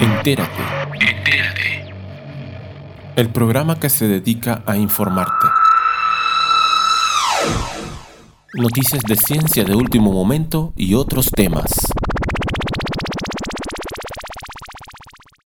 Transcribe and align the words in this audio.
Entérate. 0.00 0.62
Entérate. 1.00 1.94
El 3.16 3.30
programa 3.30 3.78
que 3.78 3.88
se 3.88 4.08
dedica 4.08 4.62
a 4.66 4.76
informarte. 4.76 5.46
Noticias 8.54 9.02
de 9.02 9.16
ciencia 9.16 9.64
de 9.64 9.74
último 9.74 10.12
momento 10.12 10.72
y 10.76 10.94
otros 10.94 11.30
temas. 11.30 11.72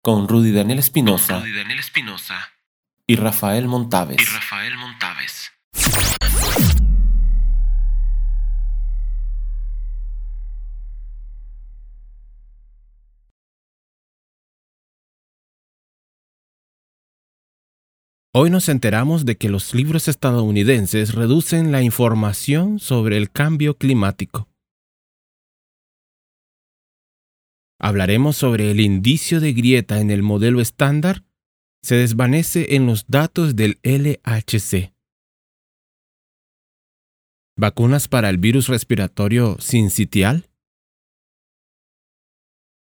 Con 0.02 0.28
Rudy 0.28 0.52
Daniel 0.52 0.79
Espinosa. 0.79 1.43
Y 3.05 3.16
Rafael 3.16 3.68
Montaves. 3.68 4.21
Y 4.21 4.25
Rafael 4.25 4.77
Montaves. 4.77 5.36
Hoy 18.39 18.51
nos 18.51 18.69
enteramos 18.69 19.25
de 19.25 19.36
que 19.36 19.50
los 19.50 19.73
libros 19.73 20.07
estadounidenses 20.07 21.15
reducen 21.15 21.71
la 21.71 21.82
información 21.82 22.78
sobre 22.78 23.18
el 23.18 23.32
cambio 23.32 23.79
climático. 23.79 24.47
Hablaremos 27.79 28.37
sobre 28.37 28.69
el 28.69 28.79
indicio 28.79 29.39
de 29.39 29.54
grieta 29.54 30.00
en 30.01 30.11
el 30.11 30.21
modelo 30.21 30.61
estándar. 30.61 31.23
Se 31.81 31.95
desvanece 31.95 32.75
en 32.75 32.86
los 32.86 33.08
datos 33.08 33.55
del 33.55 33.80
LHC. 33.81 34.94
¿Vacunas 37.58 38.08
para 38.08 38.30
el 38.30 38.38
virus 38.38 38.67
respiratorio 38.67 39.58
sincitial? 39.59 40.47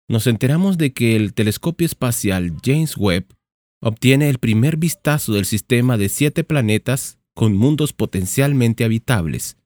Nos 0.10 0.28
enteramos 0.28 0.78
de 0.78 0.92
que 0.92 1.16
el 1.16 1.34
telescopio 1.34 1.86
espacial 1.86 2.54
James 2.62 2.98
Webb 2.98 3.37
obtiene 3.82 4.30
el 4.30 4.40
primer 4.40 4.78
vistazo 4.78 5.34
del 5.34 5.46
sistema 5.46 5.98
de 5.98 6.10
siete 6.10 6.44
planetas 6.44 7.20
con 7.34 7.56
mundos 7.56 7.94
potencialmente 7.94 8.84
habitables. 8.84 9.58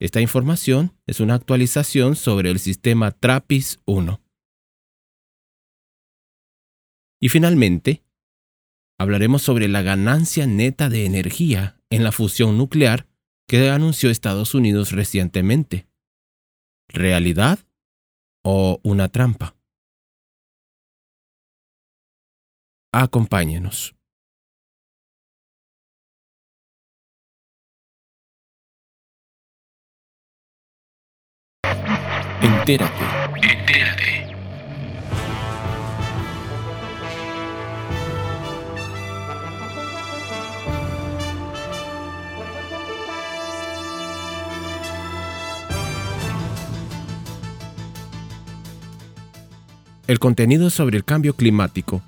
Esta 0.00 0.20
información 0.20 0.92
es 1.06 1.20
una 1.20 1.34
actualización 1.34 2.16
sobre 2.16 2.50
el 2.50 2.58
sistema 2.58 3.12
TRAPPIST-1. 3.12 4.20
Y 7.20 7.28
finalmente, 7.28 8.04
hablaremos 8.98 9.42
sobre 9.42 9.68
la 9.68 9.82
ganancia 9.82 10.46
neta 10.46 10.88
de 10.88 11.06
energía 11.06 11.80
en 11.90 12.04
la 12.04 12.12
fusión 12.12 12.58
nuclear 12.58 13.06
que 13.46 13.70
anunció 13.70 14.10
Estados 14.10 14.54
Unidos 14.54 14.92
recientemente. 14.92 15.86
¿Realidad 16.88 17.60
o 18.42 18.80
una 18.82 19.08
trampa? 19.08 19.53
Acompáñenos. 22.96 23.92
Entérate. 32.40 33.04
Entérate. 33.34 34.10
El 50.06 50.20
contenido 50.20 50.70
sobre 50.70 50.96
el 50.96 51.04
cambio 51.04 51.34
climático 51.34 52.02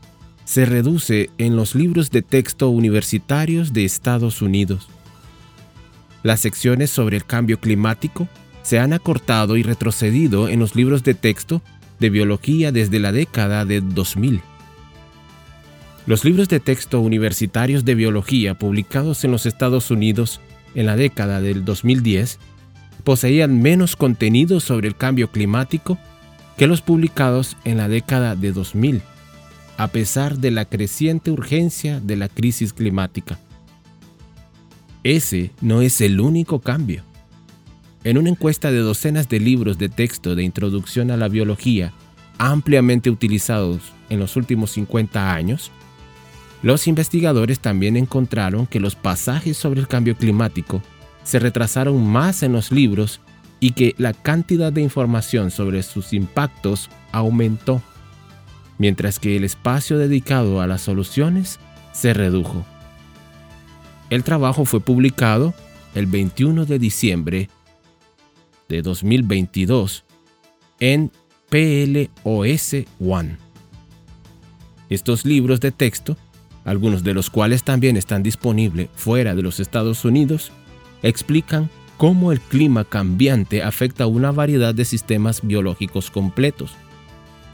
se 0.47 0.65
reduce 0.65 1.29
en 1.39 1.57
los 1.57 1.75
libros 1.75 2.11
de 2.11 2.23
texto 2.23 2.71
universitarios 2.71 3.73
de 3.73 3.85
Estados 3.85 4.41
Unidos. 4.41 4.89
Las 6.23 6.41
secciones 6.41 6.89
sobre 6.89 7.17
el 7.17 7.27
cambio 7.27 7.59
climático 7.59 8.29
se 8.63 8.79
han 8.79 8.93
acortado 8.93 9.57
y 9.57 9.65
retrocedido 9.65 10.49
en 10.49 10.61
los 10.61 10.77
libros 10.77 11.03
de 11.03 11.15
texto 11.15 11.63
de 11.99 12.11
biología 12.11 12.71
desde 12.71 13.01
la 13.01 13.11
década 13.11 13.65
de 13.65 13.81
2000. 13.81 14.41
Los 16.07 16.25
libros 16.25 16.49
de 16.49 16.61
texto 16.61 17.01
universitarios 17.01 17.85
de 17.85 17.97
biología 17.97 18.55
publicados 18.55 19.25
en 19.25 19.33
los 19.33 19.47
Estados 19.47 19.91
Unidos 19.91 20.41
en 20.77 20.87
la 20.87 20.95
década 20.95 21.41
del 21.41 21.65
2010 21.65 22.39
poseían 23.03 23.63
menos 23.63 23.97
contenido 23.97 24.61
sobre 24.61 24.87
el 24.87 24.97
cambio 24.97 25.29
climático 25.29 25.99
que 26.57 26.69
los 26.69 26.83
publicados 26.83 27.57
en 27.65 27.79
la 27.79 27.89
década 27.89 28.37
de 28.37 28.53
2000 28.53 29.03
a 29.77 29.89
pesar 29.89 30.39
de 30.39 30.51
la 30.51 30.65
creciente 30.65 31.31
urgencia 31.31 32.01
de 32.01 32.17
la 32.17 32.29
crisis 32.29 32.73
climática. 32.73 33.39
Ese 35.03 35.51
no 35.61 35.83
es 35.83 36.01
el 36.01 36.21
único 36.21 36.61
cambio. 36.61 37.03
En 38.05 38.19
una 38.19 38.31
encuesta 38.31 38.71
de 38.71 38.79
docenas 38.79 39.29
de 39.29 39.41
libros 39.41 39.79
de 39.79 39.89
texto 39.89 40.35
de 40.35 40.45
introducción 40.45 41.11
a 41.11 41.17
la 41.17 41.29
biología 41.29 41.93
ampliamente 42.39 43.11
utilizados 43.11 43.93
en 44.11 44.21
los 44.21 44.37
últimos 44.37 44.71
50 44.73 45.33
años, 45.33 45.71
los 46.63 46.87
investigadores 46.87 47.61
también 47.61 47.97
encontraron 47.97 48.67
que 48.67 48.81
los 48.81 48.95
pasajes 48.95 49.57
sobre 49.57 49.81
el 49.81 49.89
cambio 49.89 50.17
climático 50.17 50.83
se 51.23 51.39
retrasaron 51.39 52.05
más 52.07 52.43
en 52.43 52.53
los 52.53 52.73
libros 52.73 53.21
y 53.61 53.73
que 53.73 53.95
la 53.99 54.13
cantidad 54.13 54.73
de 54.73 54.83
información 54.83 55.51
sobre 55.51 55.83
sus 55.83 56.13
impactos 56.13 56.89
aumentó 57.13 57.83
mientras 58.79 59.19
que 59.19 59.37
el 59.37 59.45
espacio 59.45 59.99
dedicado 59.99 60.61
a 60.61 60.67
las 60.67 60.83
soluciones 60.83 61.59
se 61.93 62.15
redujo. 62.15 62.65
El 64.11 64.23
trabajo 64.23 64.65
fue 64.65 64.81
publicado 64.81 65.55
el 65.95 66.07
21 66.07 66.67
de 66.67 66.79
diciembre 66.79 67.49
de 68.69 68.83
2022 68.83 70.05
en 70.79 71.11
PLOS 71.49 72.77
One. 73.01 73.37
Estos 74.89 75.25
libros 75.25 75.61
de 75.61 75.73
texto, 75.73 76.17
algunos 76.65 77.03
de 77.03 77.15
los 77.15 77.31
cuales 77.31 77.65
también 77.65 77.97
están 77.97 78.23
disponibles 78.23 78.89
fuera 78.95 79.35
de 79.35 79.43
los 79.43 79.59
Estados 79.59 80.05
Unidos, 80.05 80.53
explican 81.03 81.71
cómo 81.97 82.31
el 82.31 82.41
clima 82.41 82.85
cambiante 82.85 83.63
afecta 83.63 84.05
a 84.05 84.09
una 84.09 84.33
variedad 84.33 84.75
de 84.75 84.85
sistemas 84.85 85.41
biológicos 85.43 86.11
completos 86.11 86.77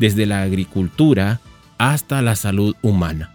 desde 0.02 0.26
la 0.26 0.42
agricultura 0.42 1.38
hasta 1.78 2.22
la 2.22 2.34
salud 2.34 2.74
humana. 2.82 3.30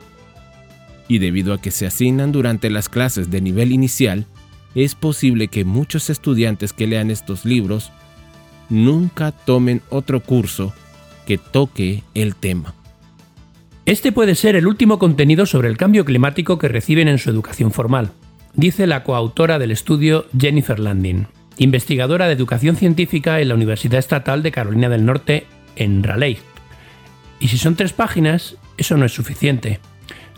Y 1.08 1.20
debido 1.20 1.54
a 1.54 1.62
que 1.62 1.72
se 1.72 1.88
asignan 1.88 2.34
durante 2.34 2.70
las 2.70 2.90
clases 2.90 3.32
de 3.32 3.40
nivel 3.40 3.72
inicial, 3.72 4.26
es 4.76 4.94
posible 4.94 5.48
que 5.48 5.64
muchos 5.64 6.10
estudiantes 6.10 6.74
que 6.74 6.86
lean 6.86 7.10
estos 7.10 7.46
libros 7.46 7.94
nunca 8.68 9.32
tomen 9.32 9.82
otro 9.90 10.20
curso 10.20 10.74
que 11.26 11.38
toque 11.38 12.04
el 12.14 12.36
tema. 12.36 12.74
Este 13.86 14.12
puede 14.12 14.36
ser 14.36 14.58
el 14.58 14.68
último 14.68 15.00
contenido 15.00 15.46
sobre 15.46 15.70
el 15.70 15.78
cambio 15.78 16.04
climático 16.04 16.58
que 16.58 16.68
reciben 16.68 17.08
en 17.08 17.18
su 17.18 17.30
educación 17.30 17.72
formal, 17.72 18.12
dice 18.56 18.88
la 18.88 19.06
coautora 19.06 19.58
del 19.58 19.72
estudio 19.72 20.26
Jennifer 20.38 20.80
Landin, 20.80 21.28
investigadora 21.60 22.28
de 22.28 22.34
educación 22.34 22.76
científica 22.76 23.40
en 23.40 23.48
la 23.48 23.56
Universidad 23.56 24.00
Estatal 24.00 24.44
de 24.44 24.52
Carolina 24.52 24.90
del 24.90 25.06
Norte 25.06 25.46
en 25.78 26.04
Raleigh, 26.04 26.40
y 27.40 27.48
si 27.50 27.58
son 27.58 27.76
tres 27.76 27.94
páginas, 27.94 28.58
eso 28.78 28.98
no 28.98 29.06
es 29.06 29.14
suficiente. 29.14 29.80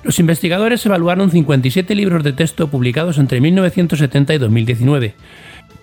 Los 0.03 0.19
investigadores 0.19 0.85
evaluaron 0.85 1.29
57 1.29 1.93
libros 1.93 2.23
de 2.23 2.33
texto 2.33 2.69
publicados 2.69 3.17
entre 3.17 3.41
1970 3.41 4.33
y 4.33 4.37
2019. 4.37 5.15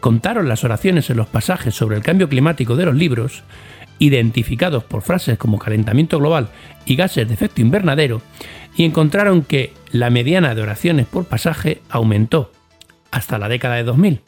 Contaron 0.00 0.49
las 0.49 0.65
oraciones 0.65 1.10
en 1.10 1.19
los 1.19 1.26
pasajes 1.26 1.75
sobre 1.75 1.97
el 1.97 2.03
cambio 2.03 2.28
climático 2.28 2.76
de 2.76 2.87
los 2.87 2.94
libros, 2.94 3.43
identificados 3.99 4.85
por 4.85 5.02
frases 5.02 5.38
como 5.38 5.58
calentamiento 5.58 6.19
global 6.19 6.49
y 6.87 6.96
gases 6.96 7.29
de 7.29 7.35
efecto 7.35 7.61
invernadero, 7.61 8.23
y 8.75 8.85
encontraron 8.85 9.43
que 9.43 9.73
la 9.90 10.11
mediana 10.11 10.55
de 10.55 10.62
oraciones 10.62 11.06
por 11.06 11.26
pasaje 11.26 11.82
aumentó 11.90 12.52
hasta 13.11 13.38
la 13.38 13.49
década 13.49 13.76
de 13.76 13.85
2000. 13.85 14.20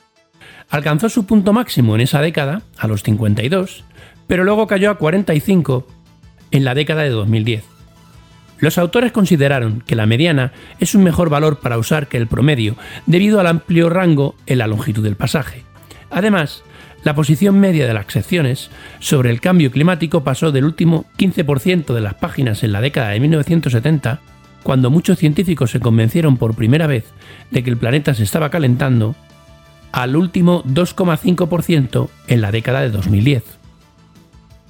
Alcanzó 0.70 1.08
su 1.08 1.26
punto 1.26 1.52
máximo 1.54 1.94
en 1.94 2.02
esa 2.02 2.20
década, 2.20 2.62
a 2.76 2.86
los 2.88 3.02
52, 3.02 3.84
pero 4.26 4.44
luego 4.44 4.66
cayó 4.66 4.90
a 4.90 4.98
45 4.98 5.86
en 6.50 6.64
la 6.64 6.74
década 6.74 7.02
de 7.02 7.10
2010. 7.10 7.64
Los 8.58 8.76
autores 8.78 9.12
consideraron 9.12 9.82
que 9.86 9.94
la 9.94 10.06
mediana 10.06 10.52
es 10.80 10.94
un 10.94 11.04
mejor 11.04 11.30
valor 11.30 11.60
para 11.60 11.78
usar 11.78 12.08
que 12.08 12.16
el 12.16 12.26
promedio 12.26 12.76
debido 13.06 13.38
al 13.38 13.46
amplio 13.46 13.88
rango 13.88 14.34
en 14.46 14.58
la 14.58 14.66
longitud 14.66 15.04
del 15.04 15.16
pasaje. 15.16 15.62
Además, 16.10 16.64
la 17.04 17.14
posición 17.14 17.60
media 17.60 17.86
de 17.86 17.94
las 17.94 18.06
secciones 18.08 18.70
sobre 18.98 19.30
el 19.30 19.40
cambio 19.40 19.70
climático 19.70 20.24
pasó 20.24 20.50
del 20.50 20.64
último 20.64 21.04
15% 21.18 21.94
de 21.94 22.00
las 22.00 22.14
páginas 22.14 22.64
en 22.64 22.72
la 22.72 22.80
década 22.80 23.10
de 23.10 23.20
1970, 23.20 24.20
cuando 24.64 24.90
muchos 24.90 25.18
científicos 25.18 25.70
se 25.70 25.80
convencieron 25.80 26.36
por 26.36 26.56
primera 26.56 26.88
vez 26.88 27.04
de 27.52 27.62
que 27.62 27.70
el 27.70 27.76
planeta 27.76 28.14
se 28.14 28.24
estaba 28.24 28.50
calentando, 28.50 29.14
al 29.92 30.16
último 30.16 30.64
2,5% 30.64 32.08
en 32.26 32.40
la 32.40 32.50
década 32.50 32.80
de 32.80 32.90
2010. 32.90 33.44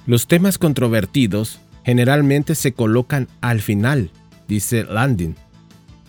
Los 0.05 0.27
temas 0.27 0.57
controvertidos 0.57 1.59
generalmente 1.89 2.53
se 2.53 2.71
colocan 2.71 3.27
al 3.41 3.61
final, 3.61 4.11
dice 4.47 4.83
Landin, 4.83 5.35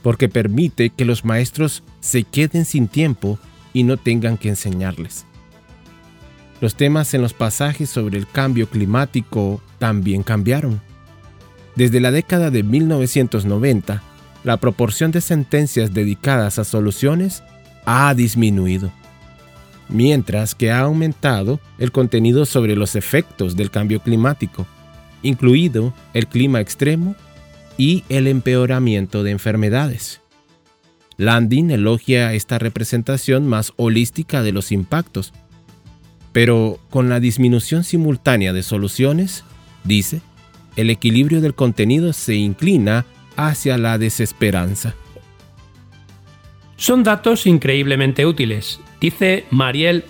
porque 0.03 0.29
permite 0.29 0.91
que 0.91 1.07
los 1.07 1.25
maestros 1.25 1.83
se 2.01 2.25
queden 2.25 2.67
sin 2.67 2.87
tiempo 2.87 3.39
y 3.73 3.85
no 3.85 3.97
tengan 3.97 4.37
que 4.37 4.51
enseñarles. 4.51 5.25
Los 6.61 6.75
temas 6.75 7.15
en 7.15 7.23
los 7.23 7.33
pasajes 7.33 7.89
sobre 7.89 8.19
el 8.19 8.27
cambio 8.27 8.69
climático 8.69 9.63
también 9.79 10.23
cambiaron. 10.23 10.83
Desde 11.77 12.01
la 12.01 12.11
década 12.11 12.51
de 12.51 12.63
1990, 12.63 14.03
la 14.45 14.59
proporción 14.59 15.13
de 15.13 15.23
sentencias 15.23 15.95
dedicadas 15.95 16.59
a 16.59 16.65
soluciones 16.65 17.43
ha 17.87 18.13
disminuido, 18.13 18.93
mientras 19.89 20.55
que 20.55 20.73
ha 20.73 20.81
aumentado 20.81 21.59
el 21.79 21.91
contenido 21.91 22.45
sobre 22.45 22.77
los 22.77 22.97
efectos 22.97 23.57
del 23.57 23.71
cambio 23.71 24.01
climático, 24.01 24.67
incluido 25.23 25.95
el 26.15 26.27
clima 26.27 26.61
extremo 26.61 27.15
y 27.77 28.05
el 28.09 28.27
empeoramiento 28.27 29.23
de 29.23 29.31
enfermedades. 29.31 30.21
Landin 31.17 31.71
elogia 31.71 32.33
esta 32.33 32.59
representación 32.59 33.47
más 33.47 33.73
holística 33.77 34.43
de 34.43 34.53
los 34.53 34.73
impactos, 34.73 35.33
pero 36.33 36.79
con 36.91 37.09
la 37.09 37.21
disminución 37.21 37.85
simultánea 37.85 38.53
de 38.53 38.63
soluciones, 38.63 39.45
dice, 39.85 40.23
el 40.77 40.91
equilibrio 40.91 41.41
del 41.41 41.55
contenido 41.55 42.13
se 42.13 42.35
inclina 42.35 43.05
hacia 43.37 43.77
la 43.79 43.99
desesperanza. 43.99 44.95
Son 46.77 47.03
datos 47.03 47.47
increíblemente 47.47 48.25
útiles, 48.25 48.81
dice 49.01 49.45
Marielle 49.51 50.05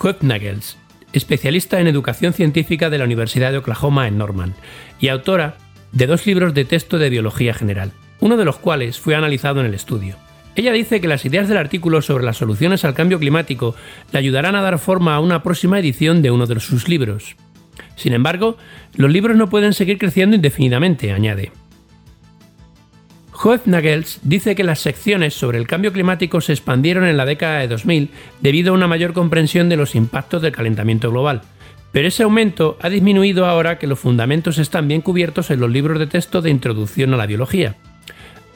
Höfnagels, 0.00 0.76
especialista 1.12 1.80
en 1.80 1.86
educación 1.86 2.32
científica 2.32 2.90
de 2.90 2.98
la 2.98 3.04
Universidad 3.04 3.52
de 3.52 3.58
Oklahoma 3.58 4.08
en 4.08 4.18
Norman 4.18 4.54
y 5.00 5.08
autora 5.08 5.56
de 5.92 6.06
dos 6.06 6.26
libros 6.26 6.54
de 6.54 6.64
texto 6.64 6.98
de 6.98 7.10
biología 7.10 7.54
general, 7.54 7.92
uno 8.20 8.36
de 8.36 8.44
los 8.44 8.58
cuales 8.58 8.98
fue 8.98 9.14
analizado 9.14 9.60
en 9.60 9.66
el 9.66 9.74
estudio. 9.74 10.16
Ella 10.56 10.72
dice 10.72 11.00
que 11.00 11.08
las 11.08 11.24
ideas 11.24 11.48
del 11.48 11.58
artículo 11.58 12.00
sobre 12.00 12.24
las 12.24 12.38
soluciones 12.38 12.84
al 12.84 12.94
cambio 12.94 13.18
climático 13.18 13.74
le 14.12 14.18
ayudarán 14.18 14.56
a 14.56 14.62
dar 14.62 14.78
forma 14.78 15.14
a 15.14 15.20
una 15.20 15.42
próxima 15.42 15.78
edición 15.78 16.22
de 16.22 16.30
uno 16.30 16.46
de 16.46 16.60
sus 16.60 16.88
libros. 16.88 17.36
Sin 17.94 18.14
embargo, 18.14 18.56
los 18.94 19.10
libros 19.10 19.36
no 19.36 19.50
pueden 19.50 19.74
seguir 19.74 19.98
creciendo 19.98 20.34
indefinidamente, 20.34 21.12
añade. 21.12 21.52
Nagels 23.66 24.20
dice 24.22 24.54
que 24.54 24.64
las 24.64 24.80
secciones 24.80 25.34
sobre 25.34 25.58
el 25.58 25.66
cambio 25.66 25.92
climático 25.92 26.40
se 26.40 26.52
expandieron 26.52 27.04
en 27.04 27.16
la 27.16 27.26
década 27.26 27.60
de 27.60 27.68
2000 27.68 28.10
debido 28.40 28.72
a 28.72 28.74
una 28.74 28.88
mayor 28.88 29.12
comprensión 29.12 29.68
de 29.68 29.76
los 29.76 29.94
impactos 29.94 30.42
del 30.42 30.52
calentamiento 30.52 31.10
global, 31.10 31.42
pero 31.92 32.08
ese 32.08 32.22
aumento 32.22 32.76
ha 32.80 32.88
disminuido 32.88 33.46
ahora 33.46 33.78
que 33.78 33.86
los 33.86 33.98
fundamentos 33.98 34.58
están 34.58 34.88
bien 34.88 35.00
cubiertos 35.00 35.50
en 35.50 35.60
los 35.60 35.70
libros 35.70 35.98
de 35.98 36.06
texto 36.06 36.42
de 36.42 36.50
introducción 36.50 37.12
a 37.14 37.16
la 37.16 37.26
biología. 37.26 37.76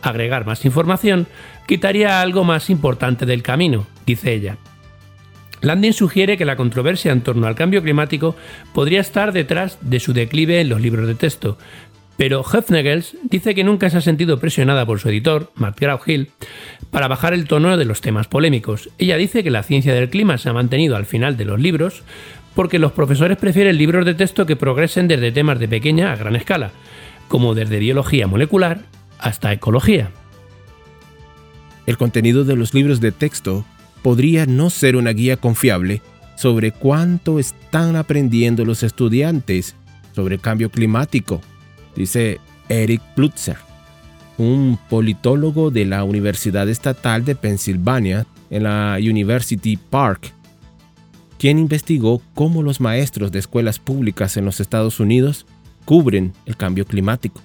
Agregar 0.03 0.47
más 0.47 0.65
información 0.65 1.27
quitaría 1.67 2.21
algo 2.21 2.45
más 2.45 2.71
importante 2.71 3.27
del 3.27 3.43
camino, 3.43 3.87
dice 4.07 4.33
ella. 4.33 4.57
Landin 5.63 5.93
sugiere 5.93 6.39
que 6.39 6.47
la 6.47 6.57
controversia 6.57 7.13
en 7.13 7.21
torno 7.21 7.47
al 7.47 7.55
cambio 7.55 7.83
climático 7.83 8.35
podría 8.73 9.01
estar 9.01 9.33
detrás 9.33 9.79
de 9.83 10.01
su 10.01 10.15
declive 10.15 10.61
en 10.61 10.71
los 10.71 10.81
libros 10.81 11.07
de 11.07 11.15
texto, 11.15 11.59
pero 12.21 12.45
Hefnagels 12.45 13.17
dice 13.23 13.55
que 13.55 13.65
nunca 13.65 13.89
se 13.89 13.97
ha 13.97 14.03
sentido 14.03 14.39
presionada 14.39 14.85
por 14.85 15.01
su 15.01 15.09
editor, 15.09 15.51
Matt 15.55 15.81
Hill, 16.05 16.29
para 16.91 17.09
bajar 17.09 17.33
el 17.33 17.47
tono 17.47 17.79
de 17.79 17.87
los 17.87 18.03
temas 18.03 18.27
polémicos. 18.27 18.91
Ella 18.99 19.17
dice 19.17 19.43
que 19.43 19.51
la 19.51 19.63
ciencia 19.63 19.95
del 19.95 20.11
clima 20.11 20.37
se 20.37 20.51
ha 20.51 20.53
mantenido 20.53 20.97
al 20.97 21.07
final 21.07 21.39
de 21.39 21.47
los 21.47 21.59
libros 21.59 22.03
porque 22.55 22.79
los 22.79 22.93
profesores 22.93 23.39
prefieren 23.39 23.79
libros 23.79 24.05
de 24.05 24.13
texto 24.13 24.45
que 24.45 24.55
progresen 24.55 25.09
desde 25.09 25.33
temas 25.33 25.59
de 25.59 25.69
pequeña 25.69 26.13
a 26.13 26.17
gran 26.17 26.37
escala, 26.37 26.73
como 27.29 27.55
desde 27.55 27.79
biología 27.79 28.27
molecular 28.27 28.83
hasta 29.19 29.55
ecología. 29.55 30.11
El 31.87 31.97
contenido 31.97 32.45
de 32.45 32.55
los 32.55 32.75
libros 32.75 33.01
de 33.01 33.13
texto 33.13 33.65
podría 34.03 34.45
no 34.45 34.69
ser 34.69 34.97
una 34.97 35.13
guía 35.13 35.39
confiable 35.39 36.03
sobre 36.37 36.71
cuánto 36.71 37.39
están 37.39 37.97
aprendiendo 37.97 38.67
los 38.67 38.83
estudiantes 38.83 39.75
sobre 40.15 40.35
el 40.35 40.43
cambio 40.43 40.71
climático 40.71 41.41
dice 41.97 42.41
Eric 42.69 43.03
Plutzer, 43.15 43.57
un 44.39 44.79
politólogo 44.89 45.71
de 45.71 45.85
la 45.85 46.05
Universidad 46.05 46.69
Estatal 46.69 47.25
de 47.25 47.35
Pensilvania 47.35 48.27
en 48.49 48.63
la 48.63 48.97
University 48.99 49.77
Park, 49.77 50.33
quien 51.39 51.59
investigó 51.59 52.23
cómo 52.35 52.63
los 52.63 52.81
maestros 52.81 53.33
de 53.33 53.39
escuelas 53.39 53.79
públicas 53.79 54.37
en 54.37 54.45
los 54.45 54.61
Estados 54.61 55.01
Unidos 55.01 55.47
cubren 55.85 56.33
el 56.47 56.57
cambio 56.57 56.85
climático. 56.87 57.41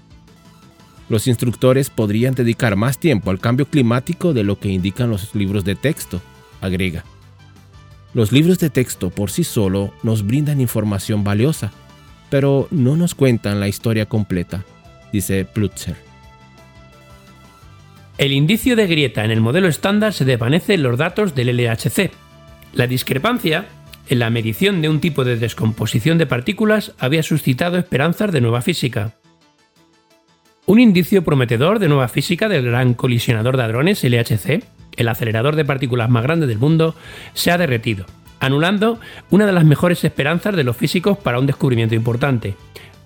Los 1.07 1.27
instructores 1.27 1.89
podrían 1.89 2.33
dedicar 2.33 2.75
más 2.75 2.97
tiempo 2.97 3.29
al 3.29 3.39
cambio 3.39 3.67
climático 3.67 4.33
de 4.33 4.43
lo 4.43 4.59
que 4.59 4.69
indican 4.69 5.09
los 5.09 5.35
libros 5.35 5.63
de 5.63 5.75
texto, 5.75 6.21
agrega. 6.61 7.03
Los 8.13 8.31
libros 8.31 8.59
de 8.59 8.69
texto 8.69 9.09
por 9.09 9.29
sí 9.29 9.43
solo 9.43 9.93
nos 10.01 10.25
brindan 10.25 10.61
información 10.61 11.23
valiosa, 11.23 11.71
pero 12.29 12.67
no 12.71 12.95
nos 12.95 13.15
cuentan 13.15 13.59
la 13.59 13.67
historia 13.67 14.05
completa, 14.05 14.63
dice 15.11 15.45
Plutzer. 15.45 15.95
El 18.17 18.31
indicio 18.31 18.75
de 18.75 18.87
grieta 18.87 19.25
en 19.25 19.31
el 19.31 19.41
modelo 19.41 19.67
estándar 19.67 20.13
se 20.13 20.25
desvanece 20.25 20.75
en 20.75 20.83
los 20.83 20.97
datos 20.97 21.35
del 21.35 21.55
LHC. 21.55 22.11
La 22.73 22.87
discrepancia 22.87 23.65
en 24.07 24.19
la 24.19 24.29
medición 24.29 24.81
de 24.81 24.89
un 24.89 25.01
tipo 25.01 25.25
de 25.25 25.37
descomposición 25.37 26.17
de 26.17 26.25
partículas 26.25 26.93
había 26.97 27.23
suscitado 27.23 27.77
esperanzas 27.77 28.31
de 28.31 28.41
nueva 28.41 28.61
física. 28.61 29.15
Un 30.65 30.79
indicio 30.79 31.23
prometedor 31.23 31.79
de 31.79 31.89
nueva 31.89 32.07
física 32.07 32.47
del 32.47 32.65
gran 32.65 32.93
colisionador 32.93 33.57
de 33.57 33.63
hadrones 33.63 34.03
LHC, 34.03 34.63
el 34.95 35.07
acelerador 35.09 35.55
de 35.55 35.65
partículas 35.65 36.09
más 36.09 36.23
grande 36.23 36.47
del 36.47 36.57
mundo, 36.57 36.95
se 37.33 37.51
ha 37.51 37.57
derretido 37.57 38.05
anulando 38.45 38.99
una 39.29 39.45
de 39.45 39.51
las 39.51 39.65
mejores 39.65 40.03
esperanzas 40.03 40.55
de 40.55 40.63
los 40.63 40.77
físicos 40.77 41.17
para 41.17 41.39
un 41.39 41.47
descubrimiento 41.47 41.95
importante. 41.95 42.55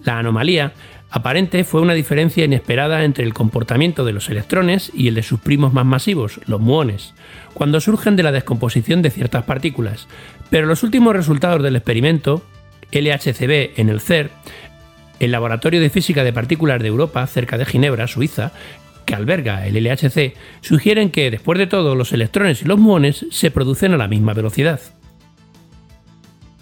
La 0.04 0.20
anomalía 0.20 0.74
aparente 1.10 1.64
fue 1.64 1.82
una 1.82 1.94
diferencia 1.94 2.46
inesperada 2.46 3.04
entre 3.04 3.24
el 3.24 3.34
comportamiento 3.34 4.06
de 4.06 4.14
los 4.14 4.30
electrones 4.30 4.92
y 4.94 5.08
el 5.08 5.16
de 5.16 5.24
sus 5.24 5.40
primos 5.40 5.74
más 5.74 5.86
masivos, 5.86 6.40
los 6.46 6.62
muones, 6.62 7.14
cuando 7.54 7.82
surgen 7.82 8.16
de 8.16 8.24
la 8.24 8.32
descomposición 8.32 9.02
de 9.02 9.12
ciertas 9.12 9.44
partículas. 9.44 10.08
Pero 10.50 10.68
los 10.68 10.84
últimos 10.84 11.16
resultados 11.16 11.64
del 11.64 11.76
experimento, 11.76 12.44
LHCb 12.92 13.80
en 13.80 13.90
el 13.90 14.02
CER, 14.02 14.30
el 15.20 15.32
Laboratorio 15.32 15.82
de 15.82 15.90
Física 15.90 16.24
de 16.24 16.34
Partículas 16.34 16.82
de 16.82 16.88
Europa, 16.88 17.26
cerca 17.28 17.58
de 17.58 17.66
Ginebra, 17.66 18.08
Suiza, 18.08 18.52
que 19.06 19.16
alberga 19.16 19.66
el 19.66 19.76
LHC, 19.84 20.36
sugieren 20.62 21.10
que, 21.10 21.32
después 21.32 21.58
de 21.58 21.68
todo, 21.68 21.96
los 21.96 22.14
electrones 22.14 22.62
y 22.62 22.66
los 22.66 22.78
muones 22.78 23.26
se 23.32 23.52
producen 23.52 23.94
a 23.94 23.98
la 23.98 24.08
misma 24.08 24.34
velocidad. 24.34 24.80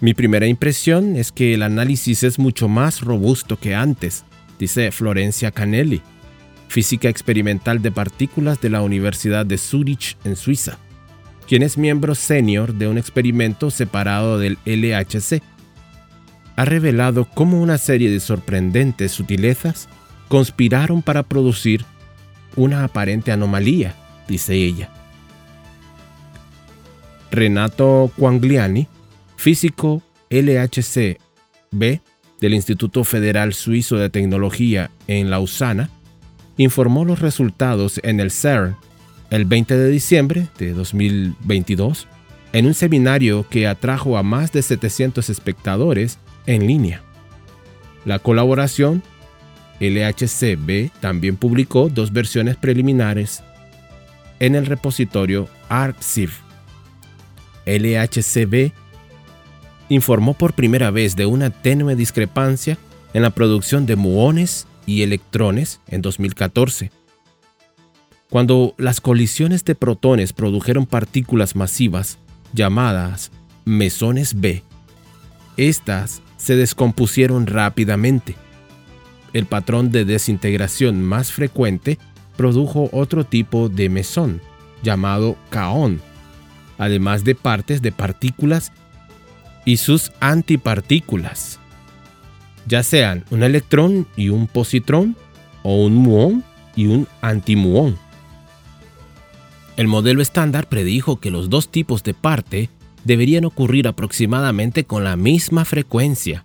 Mi 0.00 0.14
primera 0.14 0.46
impresión 0.46 1.16
es 1.16 1.32
que 1.32 1.54
el 1.54 1.62
análisis 1.62 2.22
es 2.22 2.38
mucho 2.38 2.68
más 2.68 3.00
robusto 3.00 3.58
que 3.58 3.74
antes, 3.74 4.24
dice 4.56 4.92
Florencia 4.92 5.50
Canelli, 5.50 6.02
física 6.68 7.08
experimental 7.08 7.82
de 7.82 7.90
partículas 7.90 8.60
de 8.60 8.70
la 8.70 8.82
Universidad 8.82 9.44
de 9.44 9.58
Zurich 9.58 10.16
en 10.22 10.36
Suiza, 10.36 10.78
quien 11.48 11.64
es 11.64 11.76
miembro 11.76 12.14
senior 12.14 12.74
de 12.74 12.86
un 12.86 12.96
experimento 12.96 13.72
separado 13.72 14.38
del 14.38 14.56
LHC. 14.66 15.42
Ha 16.54 16.64
revelado 16.64 17.24
cómo 17.24 17.60
una 17.60 17.78
serie 17.78 18.08
de 18.08 18.20
sorprendentes 18.20 19.10
sutilezas 19.10 19.88
conspiraron 20.28 21.02
para 21.02 21.24
producir 21.24 21.84
una 22.54 22.84
aparente 22.84 23.32
anomalía, 23.32 23.96
dice 24.28 24.54
ella. 24.54 24.90
Renato 27.32 28.12
Quangliani, 28.16 28.86
físico 29.38 30.02
LHC-B 30.30 32.00
del 32.40 32.54
Instituto 32.54 33.04
Federal 33.04 33.54
Suizo 33.54 33.96
de 33.96 34.10
Tecnología 34.10 34.90
en 35.06 35.30
Lausana, 35.30 35.90
informó 36.56 37.04
los 37.04 37.20
resultados 37.20 38.00
en 38.02 38.20
el 38.20 38.32
CERN 38.32 38.76
el 39.30 39.44
20 39.44 39.76
de 39.76 39.90
diciembre 39.90 40.48
de 40.58 40.72
2022 40.72 42.08
en 42.52 42.66
un 42.66 42.74
seminario 42.74 43.46
que 43.48 43.68
atrajo 43.68 44.18
a 44.18 44.22
más 44.22 44.50
de 44.52 44.62
700 44.62 45.30
espectadores 45.30 46.18
en 46.46 46.66
línea. 46.66 47.02
La 48.04 48.18
colaboración 48.18 49.02
LHC-B 49.80 50.90
también 51.00 51.36
publicó 51.36 51.88
dos 51.88 52.12
versiones 52.12 52.56
preliminares 52.56 53.44
en 54.40 54.56
el 54.56 54.66
repositorio 54.66 55.48
ArXiv. 55.68 56.30
LHCb 57.66 58.72
informó 59.88 60.34
por 60.34 60.52
primera 60.52 60.90
vez 60.90 61.16
de 61.16 61.26
una 61.26 61.50
tenue 61.50 61.96
discrepancia 61.96 62.78
en 63.14 63.22
la 63.22 63.30
producción 63.30 63.86
de 63.86 63.96
muones 63.96 64.66
y 64.86 65.02
electrones 65.02 65.80
en 65.88 66.02
2014. 66.02 66.90
Cuando 68.30 68.74
las 68.76 69.00
colisiones 69.00 69.64
de 69.64 69.74
protones 69.74 70.32
produjeron 70.32 70.86
partículas 70.86 71.56
masivas 71.56 72.18
llamadas 72.52 73.30
mesones 73.64 74.38
B, 74.38 74.62
estas 75.56 76.22
se 76.36 76.56
descompusieron 76.56 77.46
rápidamente. 77.46 78.36
el 79.34 79.44
patrón 79.44 79.90
de 79.90 80.06
desintegración 80.06 81.02
más 81.02 81.32
frecuente 81.32 81.98
produjo 82.36 82.88
otro 82.92 83.24
tipo 83.24 83.68
de 83.68 83.90
mesón, 83.90 84.40
llamado 84.82 85.36
caón, 85.50 86.00
además 86.78 87.24
de 87.24 87.34
partes 87.34 87.82
de 87.82 87.92
partículas 87.92 88.72
y 89.68 89.76
sus 89.76 90.12
antipartículas, 90.20 91.60
ya 92.66 92.82
sean 92.82 93.26
un 93.30 93.42
electrón 93.42 94.06
y 94.16 94.30
un 94.30 94.46
positrón 94.46 95.14
o 95.62 95.84
un 95.84 95.94
muón 95.94 96.42
y 96.74 96.86
un 96.86 97.06
antimuón. 97.20 97.98
El 99.76 99.86
modelo 99.86 100.22
estándar 100.22 100.70
predijo 100.70 101.20
que 101.20 101.30
los 101.30 101.50
dos 101.50 101.68
tipos 101.68 102.02
de 102.02 102.14
parte 102.14 102.70
deberían 103.04 103.44
ocurrir 103.44 103.88
aproximadamente 103.88 104.84
con 104.84 105.04
la 105.04 105.16
misma 105.16 105.66
frecuencia, 105.66 106.42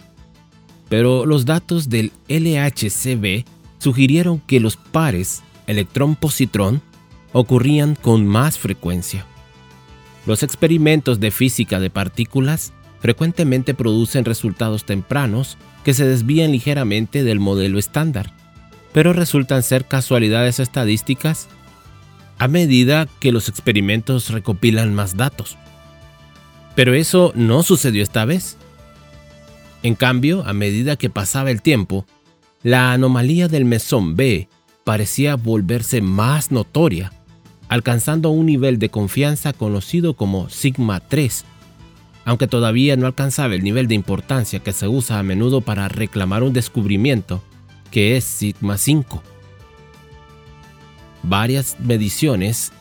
pero 0.90 1.26
los 1.26 1.46
datos 1.46 1.88
del 1.88 2.12
LHCb 2.28 3.46
sugirieron 3.80 4.40
que 4.40 4.60
los 4.60 4.76
pares 4.76 5.44
electrón-positrón 5.68 6.82
ocurrían 7.32 7.96
con 7.96 8.28
más 8.28 8.58
frecuencia. 8.58 9.26
Los 10.26 10.44
experimentos 10.44 11.22
de 11.22 11.32
física 11.32 11.80
de 11.80 11.90
partículas 11.90 12.74
frecuentemente 13.04 13.74
producen 13.74 14.24
resultados 14.24 14.86
tempranos 14.86 15.58
que 15.84 15.94
se 15.94 16.06
desvían 16.06 16.54
ligeramente 16.54 17.26
del 17.26 17.42
modelo 17.42 17.78
estándar, 17.78 18.34
pero 18.94 19.12
resultan 19.12 19.62
ser 19.62 19.84
casualidades 19.84 20.62
estadísticas 20.62 21.50
a 22.38 22.48
medida 22.48 23.10
que 23.20 23.34
los 23.34 23.50
experimentos 23.50 24.30
recopilan 24.30 24.96
más 24.96 25.18
datos. 25.18 25.58
Pero 26.76 26.94
eso 26.94 27.34
no 27.36 27.62
sucedió 27.62 28.04
esta 28.04 28.24
vez. 28.24 28.56
En 29.84 29.96
cambio, 29.96 30.48
a 30.48 30.54
medida 30.54 30.96
que 30.96 31.10
pasaba 31.10 31.52
el 31.52 31.62
tiempo, 31.62 32.06
la 32.62 32.94
anomalía 32.94 33.50
del 33.50 33.66
mesón 33.66 34.16
B 34.16 34.48
parecía 34.86 35.36
volverse 35.36 36.00
más 36.00 36.52
notoria, 36.52 37.12
alcanzando 37.68 38.30
un 38.30 38.46
nivel 38.46 38.80
de 38.80 38.88
confianza 38.88 39.52
conocido 39.52 40.14
como 40.14 40.48
sigma 40.48 41.02
3, 41.02 41.44
aunque 42.26 42.48
todavía 42.48 42.96
no 42.96 43.06
alcanzaba 43.06 43.56
el 43.56 43.64
nivel 43.64 43.88
de 43.88 43.96
importancia 43.96 44.60
que 44.60 44.74
se 44.74 44.88
usa 44.88 45.20
a 45.20 45.24
menudo 45.24 45.62
para 45.62 45.88
reclamar 45.90 46.44
un 46.44 46.54
descubrimiento, 46.54 47.44
que 47.92 48.18
es 48.18 48.24
sigma 48.24 48.78
5. 48.78 49.22
Varias 51.24 51.78
mediciones 51.80 52.72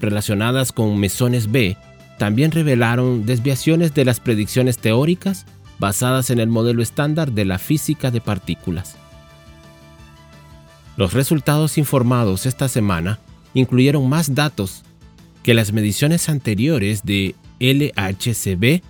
relacionadas 0.00 0.72
con 0.72 0.98
mesones 0.98 1.50
B 1.50 1.76
también 2.18 2.50
revelaron 2.50 3.26
desviaciones 3.26 3.94
de 3.94 4.04
las 4.04 4.20
predicciones 4.20 4.78
teóricas 4.78 5.46
basadas 5.78 6.30
en 6.30 6.38
el 6.38 6.48
modelo 6.48 6.82
estándar 6.82 7.32
de 7.32 7.44
la 7.44 7.58
física 7.58 8.10
de 8.10 8.20
partículas. 8.20 8.96
Los 10.96 11.12
resultados 11.12 11.76
informados 11.76 12.46
esta 12.46 12.68
semana 12.68 13.18
incluyeron 13.52 14.08
más 14.08 14.34
datos 14.34 14.84
que 15.42 15.54
las 15.54 15.72
mediciones 15.72 16.28
anteriores 16.28 17.02
de 17.04 17.34
LHCb, 17.72 18.82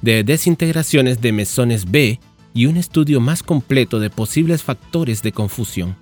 de 0.00 0.24
desintegraciones 0.24 1.20
de 1.20 1.32
mesones 1.32 1.90
B 1.90 2.20
y 2.54 2.66
un 2.66 2.76
estudio 2.76 3.20
más 3.20 3.42
completo 3.42 4.00
de 4.00 4.10
posibles 4.10 4.62
factores 4.62 5.22
de 5.22 5.32
confusión. 5.32 5.96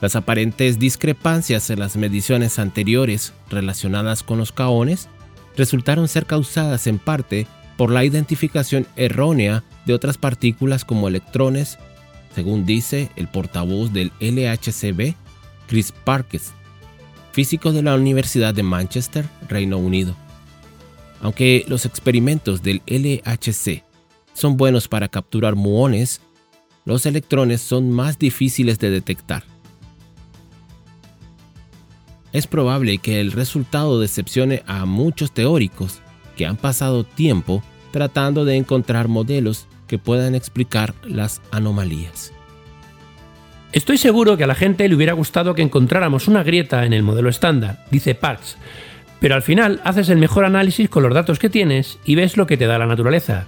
Las 0.00 0.14
aparentes 0.14 0.78
discrepancias 0.78 1.70
en 1.70 1.80
las 1.80 1.96
mediciones 1.96 2.58
anteriores 2.58 3.32
relacionadas 3.50 4.22
con 4.22 4.38
los 4.38 4.52
caones 4.52 5.08
resultaron 5.56 6.06
ser 6.06 6.26
causadas 6.26 6.86
en 6.86 6.98
parte 6.98 7.48
por 7.76 7.90
la 7.90 8.04
identificación 8.04 8.86
errónea 8.94 9.64
de 9.86 9.94
otras 9.94 10.16
partículas 10.16 10.84
como 10.84 11.08
electrones, 11.08 11.78
según 12.34 12.64
dice 12.64 13.10
el 13.16 13.26
portavoz 13.26 13.92
del 13.92 14.12
LHCb, 14.20 15.14
Chris 15.66 15.92
Parkes, 15.92 16.52
físico 17.32 17.72
de 17.72 17.82
la 17.82 17.94
Universidad 17.94 18.54
de 18.54 18.62
Manchester, 18.62 19.24
Reino 19.48 19.78
Unido. 19.78 20.16
Aunque 21.20 21.64
los 21.68 21.84
experimentos 21.84 22.62
del 22.62 22.82
LHC 22.86 23.84
son 24.34 24.56
buenos 24.56 24.88
para 24.88 25.08
capturar 25.08 25.56
muones, 25.56 26.20
los 26.84 27.06
electrones 27.06 27.60
son 27.60 27.90
más 27.90 28.18
difíciles 28.18 28.78
de 28.78 28.90
detectar. 28.90 29.44
Es 32.32 32.46
probable 32.46 32.98
que 32.98 33.20
el 33.20 33.32
resultado 33.32 34.00
decepcione 34.00 34.62
a 34.66 34.84
muchos 34.84 35.32
teóricos, 35.32 36.00
que 36.36 36.46
han 36.46 36.56
pasado 36.56 37.04
tiempo 37.04 37.62
tratando 37.90 38.44
de 38.44 38.56
encontrar 38.56 39.08
modelos 39.08 39.66
que 39.86 39.98
puedan 39.98 40.34
explicar 40.34 40.94
las 41.04 41.40
anomalías. 41.50 42.32
Estoy 43.72 43.98
seguro 43.98 44.36
que 44.36 44.44
a 44.44 44.46
la 44.46 44.54
gente 44.54 44.88
le 44.88 44.94
hubiera 44.94 45.12
gustado 45.12 45.54
que 45.54 45.62
encontráramos 45.62 46.28
una 46.28 46.42
grieta 46.42 46.86
en 46.86 46.92
el 46.92 47.02
modelo 47.02 47.28
estándar, 47.28 47.84
dice 47.90 48.14
Parks, 48.14 48.56
pero 49.20 49.34
al 49.34 49.42
final 49.42 49.80
haces 49.84 50.08
el 50.08 50.18
mejor 50.18 50.44
análisis 50.44 50.88
con 50.88 51.02
los 51.02 51.14
datos 51.14 51.38
que 51.38 51.50
tienes 51.50 51.98
y 52.04 52.14
ves 52.14 52.36
lo 52.36 52.46
que 52.46 52.56
te 52.56 52.66
da 52.66 52.78
la 52.78 52.86
naturaleza. 52.86 53.46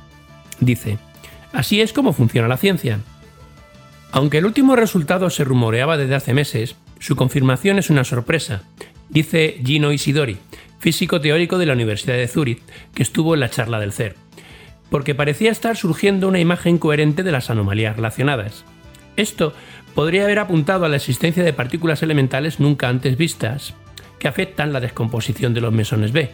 Dice, 0.59 0.99
así 1.53 1.81
es 1.81 1.93
como 1.93 2.13
funciona 2.13 2.49
la 2.49 2.57
ciencia. 2.57 2.99
Aunque 4.13 4.39
el 4.39 4.47
último 4.47 4.75
resultado 4.75 5.31
se 5.31 5.45
rumoreaba 5.45 5.97
desde 5.97 6.17
hace 6.17 6.35
meses, 6.35 6.77
su 6.99 7.17
confirmación 7.17 7.79
es 7.79 7.91
una 7.91 8.05
sorpresa, 8.05 8.63
dice 9.09 9.61
Gino 9.65 9.93
Isidori, 9.93 10.39
físico 10.81 11.21
teórico 11.21 11.59
de 11.59 11.67
la 11.67 11.75
Universidad 11.75 12.17
de 12.17 12.27
Zúrich, 12.27 12.63
que 12.95 13.03
estuvo 13.03 13.35
en 13.35 13.41
la 13.41 13.51
charla 13.51 13.79
del 13.79 13.93
CER, 13.93 14.17
porque 14.91 15.15
parecía 15.15 15.53
estar 15.53 15.77
surgiendo 15.77 16.27
una 16.27 16.41
imagen 16.41 16.79
coherente 16.79 17.23
de 17.23 17.33
las 17.33 17.51
anomalías 17.51 17.97
relacionadas. 17.97 18.65
Esto 19.17 19.55
podría 19.95 20.25
haber 20.25 20.41
apuntado 20.41 20.85
a 20.85 20.89
la 20.89 20.97
existencia 20.97 21.45
de 21.45 21.53
partículas 21.53 22.03
elementales 22.03 22.59
nunca 22.59 22.89
antes 22.89 23.17
vistas, 23.17 23.75
que 24.21 24.29
afectan 24.29 24.73
la 24.73 24.79
descomposición 24.79 25.53
de 25.53 25.61
los 25.61 25.73
mesones 25.73 26.13
B. 26.13 26.31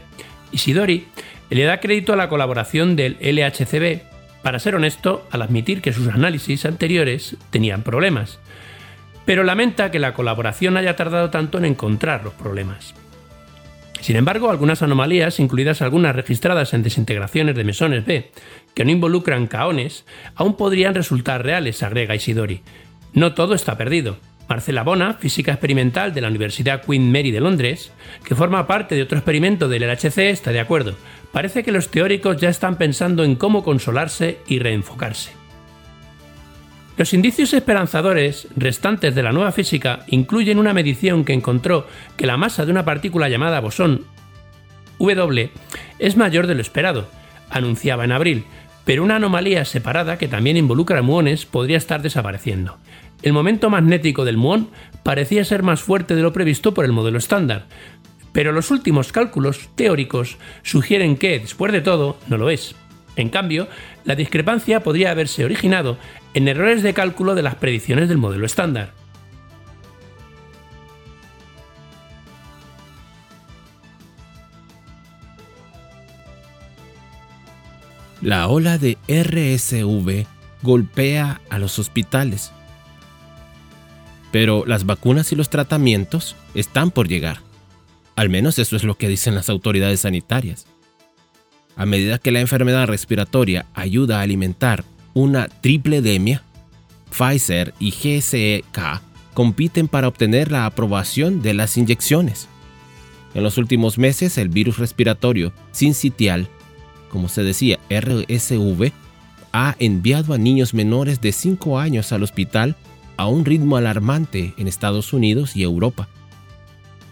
Isidori 0.52 1.06
le 1.48 1.64
da 1.64 1.80
crédito 1.80 2.12
a 2.12 2.16
la 2.16 2.28
colaboración 2.28 2.96
del 2.96 3.16
LHCb, 3.20 4.02
para 4.42 4.58
ser 4.58 4.74
honesto, 4.74 5.26
al 5.30 5.42
admitir 5.42 5.80
que 5.80 5.92
sus 5.92 6.08
análisis 6.08 6.66
anteriores 6.66 7.36
tenían 7.50 7.82
problemas, 7.82 8.38
pero 9.24 9.42
lamenta 9.42 9.90
que 9.90 9.98
la 9.98 10.14
colaboración 10.14 10.76
haya 10.76 10.94
tardado 10.94 11.30
tanto 11.30 11.58
en 11.58 11.64
encontrar 11.64 12.22
los 12.22 12.34
problemas. 12.34 12.94
Sin 14.00 14.16
embargo, 14.16 14.50
algunas 14.50 14.82
anomalías, 14.82 15.40
incluidas 15.40 15.82
algunas 15.82 16.14
registradas 16.14 16.74
en 16.74 16.82
desintegraciones 16.82 17.56
de 17.56 17.64
mesones 17.64 18.04
B, 18.04 18.30
que 18.74 18.84
no 18.84 18.90
involucran 18.90 19.46
caones, 19.46 20.04
aún 20.34 20.56
podrían 20.56 20.94
resultar 20.94 21.42
reales, 21.42 21.82
agrega 21.82 22.14
Isidori. 22.14 22.60
No 23.14 23.34
todo 23.34 23.54
está 23.54 23.76
perdido. 23.76 24.18
Marcela 24.48 24.82
Bona, 24.82 25.14
física 25.14 25.52
experimental 25.52 26.14
de 26.14 26.20
la 26.20 26.28
Universidad 26.28 26.82
Queen 26.82 27.10
Mary 27.10 27.30
de 27.30 27.40
Londres, 27.40 27.92
que 28.24 28.34
forma 28.34 28.66
parte 28.66 28.94
de 28.94 29.02
otro 29.02 29.18
experimento 29.18 29.68
del 29.68 29.82
LHC, 29.82 30.18
está 30.18 30.52
de 30.52 30.60
acuerdo. 30.60 30.94
Parece 31.32 31.62
que 31.62 31.72
los 31.72 31.90
teóricos 31.90 32.36
ya 32.36 32.48
están 32.48 32.76
pensando 32.76 33.24
en 33.24 33.36
cómo 33.36 33.64
consolarse 33.64 34.38
y 34.46 34.58
reenfocarse. 34.58 35.32
Los 36.96 37.12
indicios 37.12 37.52
esperanzadores 37.52 38.48
restantes 38.56 39.14
de 39.14 39.22
la 39.22 39.32
nueva 39.32 39.52
física 39.52 40.04
incluyen 40.06 40.58
una 40.58 40.72
medición 40.72 41.24
que 41.24 41.34
encontró 41.34 41.86
que 42.16 42.26
la 42.26 42.38
masa 42.38 42.64
de 42.64 42.70
una 42.70 42.86
partícula 42.86 43.28
llamada 43.28 43.60
bosón 43.60 44.06
W 44.98 45.50
es 45.98 46.16
mayor 46.16 46.46
de 46.46 46.54
lo 46.54 46.62
esperado, 46.62 47.06
anunciaba 47.50 48.04
en 48.04 48.12
abril, 48.12 48.44
pero 48.86 49.02
una 49.02 49.16
anomalía 49.16 49.64
separada 49.64 50.16
que 50.16 50.28
también 50.28 50.56
involucra 50.56 51.02
muones 51.02 51.44
podría 51.44 51.76
estar 51.76 52.02
desapareciendo. 52.02 52.78
El 53.20 53.32
momento 53.32 53.68
magnético 53.68 54.24
del 54.24 54.36
muón 54.36 54.70
parecía 55.02 55.44
ser 55.44 55.64
más 55.64 55.82
fuerte 55.82 56.14
de 56.14 56.22
lo 56.22 56.32
previsto 56.32 56.72
por 56.72 56.84
el 56.84 56.92
modelo 56.92 57.18
estándar, 57.18 57.66
pero 58.32 58.52
los 58.52 58.70
últimos 58.70 59.10
cálculos 59.10 59.70
teóricos 59.74 60.38
sugieren 60.62 61.16
que, 61.16 61.40
después 61.40 61.72
de 61.72 61.80
todo, 61.80 62.16
no 62.28 62.38
lo 62.38 62.48
es. 62.48 62.76
En 63.16 63.28
cambio, 63.28 63.66
la 64.04 64.14
discrepancia 64.14 64.84
podría 64.84 65.10
haberse 65.10 65.44
originado 65.44 65.98
en 66.34 66.46
errores 66.46 66.84
de 66.84 66.94
cálculo 66.94 67.34
de 67.34 67.42
las 67.42 67.56
predicciones 67.56 68.08
del 68.08 68.18
modelo 68.18 68.46
estándar. 68.46 68.92
La 78.26 78.49
ola 78.49 78.76
de 78.76 78.99
RSV 79.06 80.26
golpea 80.61 81.40
a 81.49 81.61
los 81.61 81.78
hospitales. 81.78 82.50
Pero 84.33 84.64
las 84.66 84.85
vacunas 84.85 85.30
y 85.30 85.37
los 85.37 85.49
tratamientos 85.49 86.35
están 86.52 86.90
por 86.90 87.06
llegar. 87.06 87.38
Al 88.16 88.28
menos 88.28 88.59
eso 88.59 88.75
es 88.75 88.83
lo 88.83 88.99
que 88.99 89.09
dicen 89.09 89.37
las 89.37 89.49
autoridades 89.49 90.00
sanitarias. 90.00 90.66
A 91.76 91.87
medida 91.87 92.18
que 92.18 92.33
la 92.33 92.40
enfermedad 92.40 92.88
respiratoria 92.88 93.66
ayuda 93.75 94.18
a 94.18 94.23
alimentar 94.23 94.83
una 95.14 95.47
triple 95.47 96.02
demia, 96.02 96.42
Pfizer 97.16 97.75
y 97.78 97.92
GSK 97.92 99.02
compiten 99.35 99.87
para 99.87 100.09
obtener 100.09 100.50
la 100.50 100.66
aprobación 100.66 101.42
de 101.42 101.54
las 101.54 101.76
inyecciones. 101.76 102.49
En 103.35 103.45
los 103.45 103.56
últimos 103.56 103.99
meses, 103.99 104.37
el 104.37 104.49
virus 104.49 104.78
respiratorio 104.78 105.52
sincitial, 105.71 106.49
como 107.10 107.28
se 107.28 107.42
decía 107.42 107.78
RSV, 107.90 108.92
ha 109.52 109.76
enviado 109.78 110.34
a 110.34 110.38
niños 110.38 110.75
menores 110.75 111.20
de 111.20 111.32
5 111.32 111.78
años 111.78 112.12
al 112.12 112.22
hospital 112.22 112.76
a 113.16 113.26
un 113.26 113.44
ritmo 113.44 113.76
alarmante 113.76 114.54
en 114.58 114.68
Estados 114.68 115.12
Unidos 115.12 115.56
y 115.56 115.62
Europa. 115.62 116.08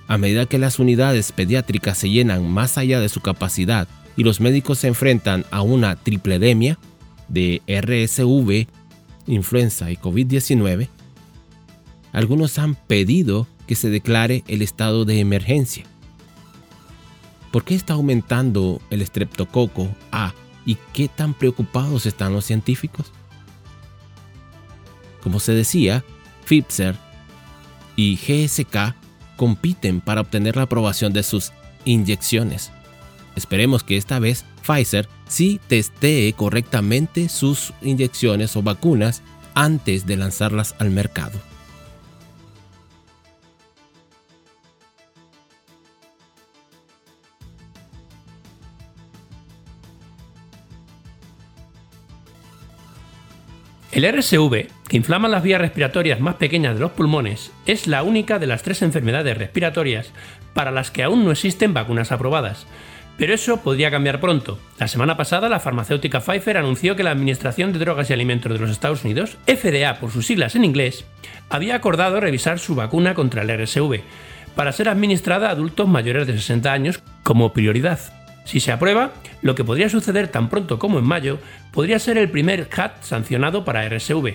A 0.06 0.18
medida 0.18 0.46
que 0.46 0.58
las 0.58 0.78
unidades 0.78 1.32
pediátricas 1.32 1.96
se 1.96 2.10
llenan 2.10 2.48
más 2.48 2.76
allá 2.76 3.00
de 3.00 3.08
su 3.08 3.20
capacidad 3.20 3.88
y 4.16 4.24
los 4.24 4.40
médicos 4.40 4.78
se 4.78 4.88
enfrentan 4.88 5.44
a 5.50 5.62
una 5.62 5.96
tripledemia 5.96 6.78
de 7.28 7.62
RSV, 7.66 8.68
influenza 9.26 9.90
y 9.90 9.96
COVID-19, 9.96 10.88
algunos 12.12 12.58
han 12.58 12.74
pedido 12.74 13.48
que 13.66 13.74
se 13.74 13.90
declare 13.90 14.44
el 14.46 14.62
estado 14.62 15.04
de 15.04 15.20
emergencia. 15.20 15.84
¿Por 17.54 17.62
qué 17.62 17.76
está 17.76 17.94
aumentando 17.94 18.82
el 18.90 19.00
estreptococo 19.00 19.88
A 20.10 20.34
y 20.66 20.76
qué 20.92 21.06
tan 21.06 21.34
preocupados 21.34 22.04
están 22.04 22.32
los 22.32 22.44
científicos? 22.44 23.12
Como 25.22 25.38
se 25.38 25.52
decía, 25.52 26.02
Pfizer 26.44 26.96
y 27.94 28.16
GSK 28.16 28.96
compiten 29.36 30.00
para 30.00 30.22
obtener 30.22 30.56
la 30.56 30.62
aprobación 30.62 31.12
de 31.12 31.22
sus 31.22 31.52
inyecciones. 31.84 32.72
Esperemos 33.36 33.84
que 33.84 33.98
esta 33.98 34.18
vez 34.18 34.44
Pfizer 34.66 35.08
sí 35.28 35.60
testee 35.68 36.32
correctamente 36.32 37.28
sus 37.28 37.72
inyecciones 37.82 38.56
o 38.56 38.64
vacunas 38.64 39.22
antes 39.54 40.06
de 40.06 40.16
lanzarlas 40.16 40.74
al 40.80 40.90
mercado. 40.90 41.38
El 53.94 54.12
RSV, 54.12 54.66
que 54.88 54.96
inflama 54.96 55.28
las 55.28 55.44
vías 55.44 55.60
respiratorias 55.60 56.18
más 56.18 56.34
pequeñas 56.34 56.74
de 56.74 56.80
los 56.80 56.90
pulmones, 56.90 57.52
es 57.64 57.86
la 57.86 58.02
única 58.02 58.40
de 58.40 58.48
las 58.48 58.64
tres 58.64 58.82
enfermedades 58.82 59.38
respiratorias 59.38 60.10
para 60.52 60.72
las 60.72 60.90
que 60.90 61.04
aún 61.04 61.24
no 61.24 61.30
existen 61.30 61.72
vacunas 61.74 62.10
aprobadas. 62.10 62.66
Pero 63.16 63.32
eso 63.32 63.62
podría 63.62 63.92
cambiar 63.92 64.18
pronto. 64.18 64.58
La 64.80 64.88
semana 64.88 65.16
pasada, 65.16 65.48
la 65.48 65.60
farmacéutica 65.60 66.18
Pfizer 66.18 66.56
anunció 66.56 66.96
que 66.96 67.04
la 67.04 67.12
Administración 67.12 67.72
de 67.72 67.78
Drogas 67.78 68.10
y 68.10 68.14
Alimentos 68.14 68.52
de 68.52 68.58
los 68.58 68.70
Estados 68.70 69.04
Unidos, 69.04 69.38
FDA 69.46 70.00
por 70.00 70.10
sus 70.10 70.26
siglas 70.26 70.56
en 70.56 70.64
inglés, 70.64 71.04
había 71.48 71.76
acordado 71.76 72.18
revisar 72.18 72.58
su 72.58 72.74
vacuna 72.74 73.14
contra 73.14 73.42
el 73.42 73.64
RSV 73.64 74.00
para 74.56 74.72
ser 74.72 74.88
administrada 74.88 75.50
a 75.50 75.52
adultos 75.52 75.86
mayores 75.86 76.26
de 76.26 76.32
60 76.32 76.72
años 76.72 77.00
como 77.22 77.52
prioridad. 77.52 78.00
Si 78.44 78.60
se 78.60 78.72
aprueba, 78.72 79.12
lo 79.42 79.54
que 79.54 79.64
podría 79.64 79.88
suceder 79.88 80.28
tan 80.28 80.48
pronto 80.48 80.78
como 80.78 80.98
en 80.98 81.04
mayo 81.04 81.38
podría 81.72 81.98
ser 81.98 82.18
el 82.18 82.30
primer 82.30 82.68
HAT 82.70 83.02
sancionado 83.02 83.64
para 83.64 83.88
RSV. 83.88 84.34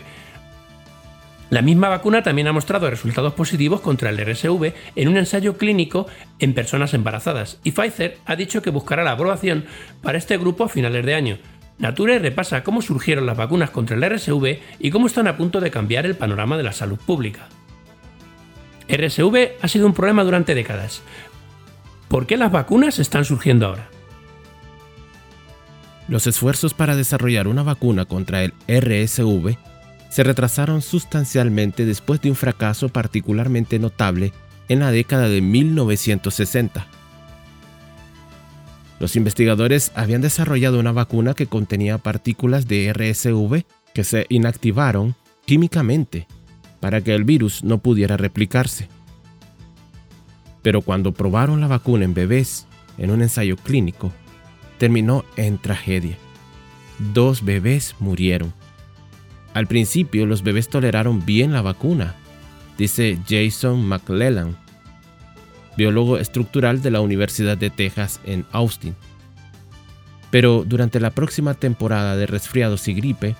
La 1.49 1.63
misma 1.63 1.89
vacuna 1.89 2.21
también 2.21 2.47
ha 2.47 2.53
mostrado 2.53 2.89
resultados 2.89 3.33
positivos 3.33 3.81
contra 3.81 4.11
el 4.11 4.17
RSV 4.17 4.73
en 4.95 5.07
un 5.07 5.17
ensayo 5.17 5.57
clínico 5.57 6.05
en 6.37 6.53
personas 6.53 6.93
embarazadas 6.93 7.59
y 7.63 7.71
Pfizer 7.71 8.17
ha 8.25 8.35
dicho 8.35 8.61
que 8.61 8.69
buscará 8.69 9.03
la 9.03 9.13
aprobación 9.13 9.65
para 10.03 10.19
este 10.19 10.37
grupo 10.37 10.63
a 10.63 10.69
finales 10.69 11.03
de 11.05 11.15
año. 11.15 11.37
Nature 11.79 12.19
repasa 12.19 12.63
cómo 12.63 12.81
surgieron 12.81 13.25
las 13.25 13.37
vacunas 13.37 13.71
contra 13.71 13.95
el 13.95 14.03
RSV 14.03 14.59
y 14.79 14.91
cómo 14.91 15.07
están 15.07 15.27
a 15.27 15.37
punto 15.37 15.59
de 15.59 15.71
cambiar 15.71 16.05
el 16.05 16.15
panorama 16.15 16.55
de 16.55 16.63
la 16.63 16.73
salud 16.73 16.99
pública. 16.99 17.47
RSV 18.87 19.53
ha 19.61 19.67
sido 19.67 19.87
un 19.87 19.93
problema 19.93 20.23
durante 20.23 20.55
décadas. 20.55 21.01
¿Por 22.09 22.27
qué 22.27 22.37
las 22.37 22.51
vacunas 22.51 22.99
están 22.99 23.25
surgiendo 23.25 23.67
ahora? 23.67 23.89
Los 26.09 26.25
esfuerzos 26.25 26.73
para 26.73 26.95
desarrollar 26.95 27.47
una 27.47 27.61
vacuna 27.61 28.05
contra 28.05 28.43
el 28.43 28.53
RSV 28.67 29.57
se 30.09 30.23
retrasaron 30.23 30.81
sustancialmente 30.81 31.85
después 31.85 32.19
de 32.19 32.31
un 32.31 32.35
fracaso 32.35 32.89
particularmente 32.89 33.77
notable 33.77 34.33
en 34.69 34.79
la 34.79 34.89
década 34.91 35.29
de 35.29 35.41
1960. 35.41 36.87
Los 38.99 39.15
investigadores 39.15 39.91
habían 39.93 40.21
desarrollado 40.21 40.79
una 40.79 40.91
vacuna 40.91 41.35
que 41.35 41.45
contenía 41.45 41.99
partículas 41.99 42.67
de 42.67 42.91
RSV 42.91 43.63
que 43.93 44.03
se 44.03 44.25
inactivaron 44.29 45.15
químicamente 45.45 46.27
para 46.79 47.01
que 47.01 47.13
el 47.13 47.23
virus 47.23 47.63
no 47.63 47.77
pudiera 47.77 48.17
replicarse. 48.17 48.89
Pero 50.63 50.81
cuando 50.81 51.13
probaron 51.13 51.61
la 51.61 51.67
vacuna 51.67 52.05
en 52.05 52.15
bebés 52.15 52.65
en 52.97 53.11
un 53.11 53.21
ensayo 53.21 53.57
clínico, 53.57 54.11
terminó 54.79 55.23
en 55.35 55.59
tragedia. 55.59 56.17
Dos 57.13 57.45
bebés 57.45 57.95
murieron. 57.99 58.51
Al 59.53 59.67
principio 59.67 60.25
los 60.25 60.41
bebés 60.41 60.69
toleraron 60.69 61.25
bien 61.25 61.53
la 61.53 61.61
vacuna, 61.61 62.15
dice 62.77 63.19
Jason 63.27 63.85
McClellan, 63.85 64.57
biólogo 65.77 66.17
estructural 66.17 66.81
de 66.81 66.91
la 66.91 67.01
Universidad 67.01 67.57
de 67.57 67.69
Texas 67.69 68.19
en 68.25 68.45
Austin. 68.51 68.95
Pero 70.31 70.63
durante 70.65 70.99
la 70.99 71.11
próxima 71.11 71.53
temporada 71.53 72.15
de 72.15 72.27
resfriados 72.27 72.87
y 72.87 72.93
gripe, 72.93 73.35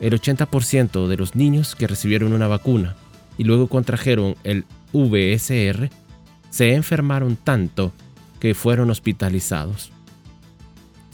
el 0.00 0.12
80% 0.20 1.06
de 1.06 1.16
los 1.16 1.34
niños 1.34 1.74
que 1.74 1.86
recibieron 1.86 2.32
una 2.32 2.48
vacuna 2.48 2.96
y 3.38 3.44
luego 3.44 3.68
contrajeron 3.68 4.36
el 4.44 4.64
VSR 4.92 5.90
se 6.50 6.74
enfermaron 6.74 7.36
tanto 7.36 7.92
que 8.40 8.54
fueron 8.54 8.90
hospitalizados. 8.90 9.92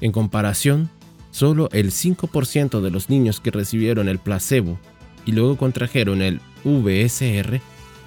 En 0.03 0.11
comparación, 0.11 0.91
solo 1.31 1.69
el 1.71 1.93
5% 1.93 2.81
de 2.81 2.91
los 2.91 3.09
niños 3.09 3.39
que 3.39 3.53
recibieron 3.53 4.09
el 4.09 4.19
placebo 4.19 4.79
y 5.25 5.31
luego 5.31 5.57
contrajeron 5.57 6.23
el 6.23 6.41
VSR 6.65 7.61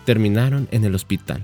terminaron 0.04 0.68
en 0.72 0.84
el 0.84 0.94
hospital. 0.94 1.42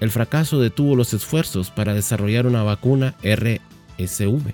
El 0.00 0.10
fracaso 0.10 0.60
detuvo 0.60 0.96
los 0.96 1.14
esfuerzos 1.14 1.70
para 1.70 1.94
desarrollar 1.94 2.46
una 2.46 2.62
vacuna 2.62 3.14
RSV, 3.22 4.52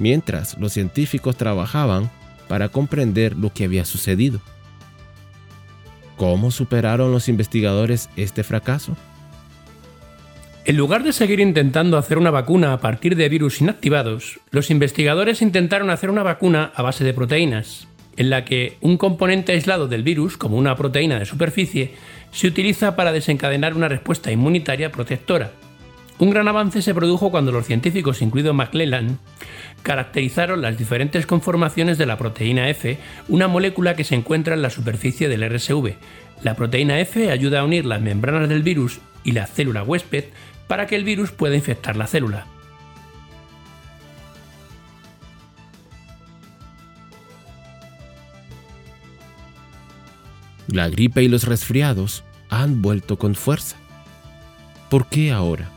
mientras 0.00 0.58
los 0.58 0.72
científicos 0.72 1.36
trabajaban 1.36 2.10
para 2.48 2.70
comprender 2.70 3.36
lo 3.36 3.52
que 3.52 3.66
había 3.66 3.84
sucedido. 3.84 4.40
¿Cómo 6.16 6.50
superaron 6.50 7.12
los 7.12 7.28
investigadores 7.28 8.10
este 8.16 8.42
fracaso? 8.42 8.96
En 10.66 10.76
lugar 10.76 11.04
de 11.04 11.14
seguir 11.14 11.40
intentando 11.40 11.96
hacer 11.96 12.18
una 12.18 12.30
vacuna 12.30 12.74
a 12.74 12.80
partir 12.80 13.16
de 13.16 13.30
virus 13.30 13.62
inactivados, 13.62 14.40
los 14.50 14.70
investigadores 14.70 15.40
intentaron 15.40 15.88
hacer 15.88 16.10
una 16.10 16.22
vacuna 16.22 16.70
a 16.74 16.82
base 16.82 17.02
de 17.02 17.14
proteínas, 17.14 17.88
en 18.18 18.28
la 18.28 18.44
que 18.44 18.76
un 18.82 18.98
componente 18.98 19.52
aislado 19.52 19.88
del 19.88 20.02
virus, 20.02 20.36
como 20.36 20.58
una 20.58 20.76
proteína 20.76 21.18
de 21.18 21.24
superficie, 21.24 21.94
se 22.30 22.46
utiliza 22.46 22.94
para 22.94 23.10
desencadenar 23.10 23.74
una 23.74 23.88
respuesta 23.88 24.30
inmunitaria 24.30 24.92
protectora. 24.92 25.52
Un 26.18 26.28
gran 26.28 26.46
avance 26.46 26.82
se 26.82 26.94
produjo 26.94 27.30
cuando 27.30 27.52
los 27.52 27.64
científicos, 27.64 28.20
incluido 28.20 28.52
McClellan, 28.52 29.18
caracterizaron 29.82 30.60
las 30.60 30.76
diferentes 30.76 31.24
conformaciones 31.24 31.96
de 31.96 32.04
la 32.04 32.18
proteína 32.18 32.68
F, 32.68 32.98
una 33.28 33.48
molécula 33.48 33.96
que 33.96 34.04
se 34.04 34.14
encuentra 34.14 34.52
en 34.54 34.60
la 34.60 34.68
superficie 34.68 35.30
del 35.30 35.48
RSV. 35.48 35.94
La 36.42 36.54
proteína 36.54 37.00
F 37.00 37.30
ayuda 37.30 37.60
a 37.60 37.64
unir 37.64 37.86
las 37.86 38.02
membranas 38.02 38.50
del 38.50 38.62
virus 38.62 39.00
y 39.24 39.32
la 39.32 39.46
célula 39.46 39.82
huésped 39.82 40.24
para 40.70 40.86
que 40.86 40.94
el 40.94 41.02
virus 41.02 41.32
pueda 41.32 41.56
infectar 41.56 41.96
la 41.96 42.06
célula. 42.06 42.46
La 50.68 50.88
gripe 50.88 51.24
y 51.24 51.28
los 51.28 51.42
resfriados 51.42 52.22
han 52.50 52.82
vuelto 52.82 53.18
con 53.18 53.34
fuerza. 53.34 53.78
¿Por 54.90 55.08
qué 55.08 55.32
ahora? 55.32 55.68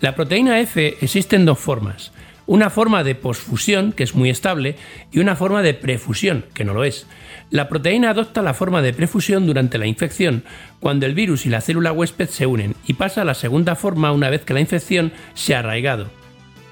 La 0.00 0.16
proteína 0.16 0.58
F 0.58 0.96
existe 1.00 1.36
en 1.36 1.44
dos 1.44 1.60
formas. 1.60 2.10
Una 2.48 2.70
forma 2.70 3.04
de 3.04 3.14
posfusión, 3.14 3.92
que 3.92 4.02
es 4.02 4.14
muy 4.14 4.30
estable, 4.30 4.76
y 5.12 5.18
una 5.18 5.36
forma 5.36 5.60
de 5.60 5.74
prefusión, 5.74 6.46
que 6.54 6.64
no 6.64 6.72
lo 6.72 6.82
es. 6.82 7.06
La 7.50 7.68
proteína 7.68 8.08
adopta 8.08 8.40
la 8.40 8.54
forma 8.54 8.80
de 8.80 8.94
prefusión 8.94 9.46
durante 9.46 9.76
la 9.76 9.86
infección, 9.86 10.44
cuando 10.80 11.04
el 11.04 11.14
virus 11.14 11.44
y 11.44 11.50
la 11.50 11.60
célula 11.60 11.92
huésped 11.92 12.30
se 12.30 12.46
unen, 12.46 12.74
y 12.86 12.94
pasa 12.94 13.20
a 13.20 13.26
la 13.26 13.34
segunda 13.34 13.76
forma 13.76 14.12
una 14.12 14.30
vez 14.30 14.46
que 14.46 14.54
la 14.54 14.60
infección 14.60 15.12
se 15.34 15.54
ha 15.54 15.58
arraigado. 15.58 16.08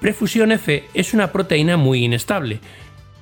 Prefusión 0.01 0.51
F 0.51 0.83
es 0.95 1.13
una 1.13 1.31
proteína 1.31 1.77
muy 1.77 2.03
inestable, 2.03 2.59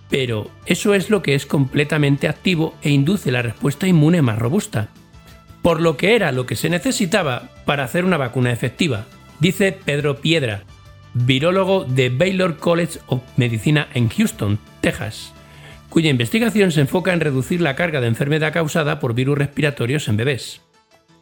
pero 0.09 0.49
eso 0.65 0.93
es 0.93 1.09
lo 1.09 1.21
que 1.21 1.35
es 1.35 1.45
completamente 1.45 2.29
activo 2.29 2.73
e 2.81 2.89
induce 2.89 3.33
la 3.33 3.41
respuesta 3.41 3.85
inmune 3.85 4.21
más 4.21 4.39
robusta. 4.39 4.87
Por 5.61 5.81
lo 5.81 5.97
que 5.97 6.15
era 6.15 6.31
lo 6.31 6.45
que 6.45 6.55
se 6.55 6.69
necesitaba 6.69 7.49
para 7.65 7.83
hacer 7.83 8.05
una 8.05 8.15
vacuna 8.15 8.53
efectiva, 8.53 9.07
dice 9.41 9.73
Pedro 9.73 10.21
Piedra, 10.21 10.63
virólogo 11.15 11.85
de 11.85 12.09
Baylor 12.09 12.57
College 12.57 12.99
of 13.07 13.23
Medicina 13.37 13.87
en 13.95 14.09
Houston, 14.09 14.59
Texas 14.81 15.33
cuya 15.95 16.09
investigación 16.09 16.73
se 16.73 16.81
enfoca 16.81 17.13
en 17.13 17.21
reducir 17.21 17.61
la 17.61 17.77
carga 17.77 18.01
de 18.01 18.07
enfermedad 18.07 18.51
causada 18.51 18.99
por 18.99 19.13
virus 19.13 19.37
respiratorios 19.37 20.09
en 20.09 20.17
bebés. 20.17 20.59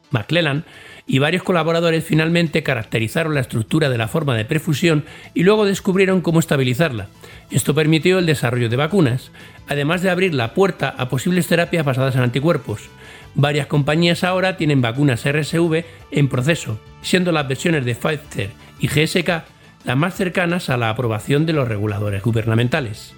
McClellan 0.09 0.65
y 1.05 1.19
varios 1.19 1.43
colaboradores 1.43 2.03
finalmente 2.03 2.63
caracterizaron 2.63 3.35
la 3.35 3.41
estructura 3.41 3.89
de 3.89 3.99
la 3.99 4.07
forma 4.07 4.35
de 4.35 4.45
perfusión 4.45 5.05
y 5.35 5.43
luego 5.43 5.65
descubrieron 5.65 6.21
cómo 6.21 6.39
estabilizarla. 6.39 7.07
Esto 7.51 7.75
permitió 7.75 8.17
el 8.17 8.25
desarrollo 8.25 8.67
de 8.67 8.77
vacunas, 8.77 9.29
además 9.67 10.01
de 10.01 10.09
abrir 10.09 10.33
la 10.33 10.55
puerta 10.55 10.89
a 10.97 11.07
posibles 11.07 11.45
terapias 11.45 11.85
basadas 11.85 12.15
en 12.15 12.21
anticuerpos. 12.21 12.89
Varias 13.35 13.67
compañías 13.67 14.23
ahora 14.23 14.57
tienen 14.57 14.81
vacunas 14.81 15.23
RSV 15.23 15.83
en 16.09 16.29
proceso, 16.29 16.79
siendo 17.03 17.31
las 17.31 17.47
versiones 17.47 17.85
de 17.85 17.93
Pfizer 17.93 18.49
y 18.79 18.87
GSK 18.87 19.52
las 19.83 19.97
más 19.97 20.15
cercanas 20.15 20.69
a 20.69 20.77
la 20.77 20.89
aprobación 20.89 21.45
de 21.45 21.53
los 21.53 21.67
reguladores 21.67 22.23
gubernamentales. 22.23 23.13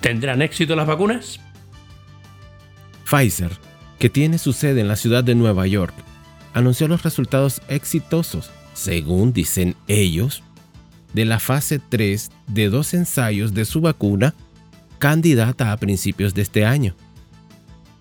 ¿Tendrán 0.00 0.42
éxito 0.42 0.74
las 0.74 0.86
vacunas? 0.86 1.40
Pfizer, 3.04 3.52
que 3.98 4.10
tiene 4.10 4.38
su 4.38 4.52
sede 4.52 4.80
en 4.80 4.88
la 4.88 4.96
ciudad 4.96 5.22
de 5.22 5.34
Nueva 5.34 5.66
York, 5.66 5.94
anunció 6.54 6.88
los 6.88 7.02
resultados 7.02 7.62
exitosos, 7.68 8.50
según 8.74 9.32
dicen 9.32 9.76
ellos, 9.86 10.42
de 11.12 11.24
la 11.24 11.38
fase 11.38 11.78
3 11.78 12.30
de 12.48 12.68
dos 12.68 12.94
ensayos 12.94 13.54
de 13.54 13.64
su 13.64 13.80
vacuna 13.80 14.34
candidata 14.98 15.72
a 15.72 15.76
principios 15.76 16.34
de 16.34 16.42
este 16.42 16.64
año. 16.64 16.94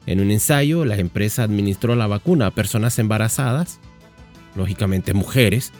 En 0.06 0.20
un 0.20 0.32
ensayo, 0.32 0.86
la 0.86 0.98
empresa 0.98 1.44
administró 1.44 1.96
la 1.96 2.08
vacuna 2.08 2.48
a 2.48 2.52
personas 2.52 2.98
embarazadas, 3.00 3.80
lógicamente 4.56 5.14
mujeres, 5.14 5.72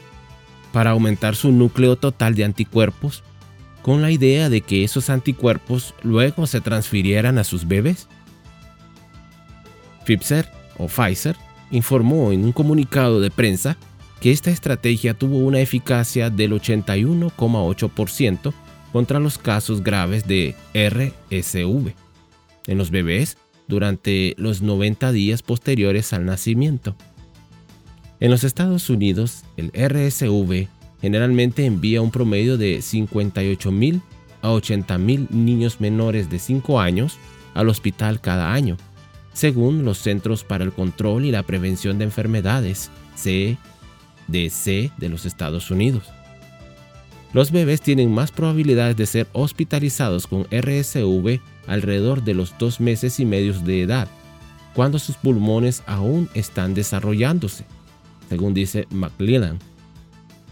para 0.72 0.90
aumentar 0.90 1.36
su 1.36 1.52
núcleo 1.52 1.96
total 1.96 2.34
de 2.34 2.44
anticuerpos, 2.44 3.22
con 3.82 4.02
la 4.02 4.10
idea 4.10 4.48
de 4.48 4.60
que 4.60 4.84
esos 4.84 5.10
anticuerpos 5.10 5.94
luego 6.02 6.46
se 6.46 6.60
transfirieran 6.60 7.38
a 7.38 7.44
sus 7.44 7.66
bebés. 7.66 8.08
Pfizer 10.04 10.48
o 10.78 10.88
Pfizer 10.88 11.36
informó 11.70 12.32
en 12.32 12.44
un 12.44 12.52
comunicado 12.52 13.20
de 13.20 13.30
prensa 13.30 13.76
que 14.20 14.30
esta 14.30 14.50
estrategia 14.50 15.14
tuvo 15.14 15.38
una 15.38 15.60
eficacia 15.60 16.30
del 16.30 16.52
81,8% 16.52 18.52
contra 18.92 19.18
los 19.18 19.38
casos 19.38 19.82
graves 19.82 20.26
de 20.26 20.54
RSV 20.74 21.92
en 22.66 22.78
los 22.78 22.90
bebés 22.90 23.38
durante 23.66 24.34
los 24.38 24.62
90 24.62 25.12
días 25.12 25.42
posteriores 25.42 26.12
al 26.12 26.26
nacimiento. 26.26 26.94
En 28.22 28.30
los 28.30 28.44
Estados 28.44 28.88
Unidos, 28.88 29.42
el 29.56 29.72
RSV 29.74 30.68
generalmente 31.00 31.66
envía 31.66 32.00
un 32.00 32.12
promedio 32.12 32.56
de 32.56 32.78
58.000 32.78 34.00
a 34.42 34.50
80.000 34.50 35.30
niños 35.30 35.80
menores 35.80 36.30
de 36.30 36.38
5 36.38 36.78
años 36.78 37.18
al 37.52 37.68
hospital 37.68 38.20
cada 38.20 38.52
año, 38.52 38.76
según 39.32 39.84
los 39.84 39.98
Centros 39.98 40.44
para 40.44 40.62
el 40.62 40.70
Control 40.70 41.24
y 41.24 41.32
la 41.32 41.42
Prevención 41.42 41.98
de 41.98 42.04
Enfermedades, 42.04 42.92
CDC 43.16 43.56
de 44.96 45.08
los 45.08 45.26
Estados 45.26 45.72
Unidos. 45.72 46.04
Los 47.32 47.50
bebés 47.50 47.80
tienen 47.80 48.14
más 48.14 48.30
probabilidades 48.30 48.96
de 48.96 49.06
ser 49.06 49.26
hospitalizados 49.32 50.28
con 50.28 50.44
RSV 50.44 51.40
alrededor 51.66 52.22
de 52.22 52.34
los 52.34 52.56
dos 52.56 52.78
meses 52.78 53.18
y 53.18 53.26
medio 53.26 53.52
de 53.52 53.82
edad, 53.82 54.06
cuando 54.76 55.00
sus 55.00 55.16
pulmones 55.16 55.82
aún 55.86 56.28
están 56.34 56.72
desarrollándose, 56.72 57.64
según 58.32 58.54
dice 58.54 58.86
McLellan. 58.88 59.58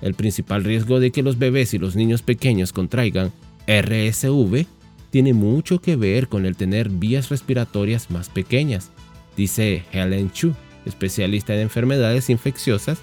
El 0.02 0.12
principal 0.12 0.64
riesgo 0.64 1.00
de 1.00 1.12
que 1.12 1.22
los 1.22 1.38
bebés 1.38 1.72
y 1.72 1.78
los 1.78 1.96
niños 1.96 2.20
pequeños 2.20 2.74
contraigan 2.74 3.32
RSV 3.66 4.66
tiene 5.08 5.32
mucho 5.32 5.80
que 5.80 5.96
ver 5.96 6.28
con 6.28 6.44
el 6.44 6.56
tener 6.56 6.90
vías 6.90 7.30
respiratorias 7.30 8.10
más 8.10 8.28
pequeñas, 8.28 8.90
dice 9.34 9.82
Helen 9.92 10.30
Chu, 10.30 10.52
especialista 10.84 11.54
en 11.54 11.60
enfermedades 11.60 12.28
infecciosas 12.28 12.98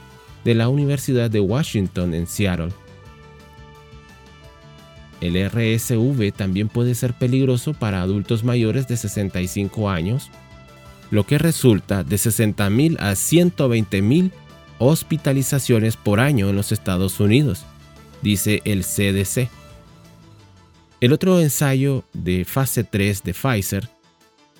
de 0.45 0.53
la 0.53 0.69
Universidad 0.69 1.31
de 1.31 1.39
Washington 1.39 2.13
en 2.13 2.27
Seattle. 2.27 2.69
El 5.21 5.43
RSV 5.49 6.33
también 6.33 6.69
puede 6.69 6.93
ser 6.93 7.15
peligroso 7.15 7.73
para 7.73 8.03
adultos 8.03 8.43
mayores 8.43 8.87
de 8.87 8.95
65 8.95 9.89
años, 9.89 10.29
lo 11.09 11.25
que 11.25 11.39
resulta 11.39 12.03
de 12.03 12.17
60.000 12.17 12.97
a 12.99 13.13
120.000 13.13 14.31
hospitalizaciones 14.79 15.97
por 15.97 16.19
año 16.19 16.49
en 16.49 16.55
los 16.55 16.71
Estados 16.71 17.19
Unidos, 17.19 17.65
dice 18.21 18.61
el 18.65 18.83
CDC. 18.83 19.49
El 20.99 21.13
otro 21.13 21.39
ensayo 21.39 22.03
de 22.13 22.45
fase 22.45 22.83
3 22.83 23.23
de 23.23 23.33
Pfizer 23.33 23.89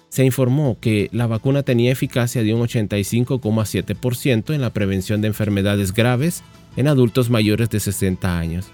se 0.09 0.23
informó 0.23 0.79
que 0.79 1.09
la 1.11 1.27
vacuna 1.27 1.63
tenía 1.63 1.91
eficacia 1.91 2.43
de 2.43 2.53
un 2.53 2.61
85,7% 2.61 4.53
en 4.53 4.61
la 4.61 4.71
prevención 4.71 5.21
de 5.21 5.27
enfermedades 5.27 5.93
graves 5.93 6.43
en 6.75 6.87
adultos 6.87 7.29
mayores 7.29 7.69
de 7.69 7.79
60 7.79 8.37
años. 8.37 8.67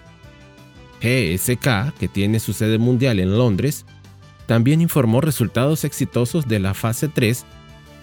GSK, 1.01 1.97
que 1.99 2.07
tiene 2.07 2.39
su 2.39 2.53
sede 2.53 2.77
mundial 2.77 3.19
en 3.19 3.37
Londres, 3.37 3.85
también 4.45 4.81
informó 4.81 5.21
resultados 5.21 5.83
exitosos 5.83 6.47
de 6.47 6.59
la 6.59 6.73
fase 6.73 7.07
3 7.07 7.45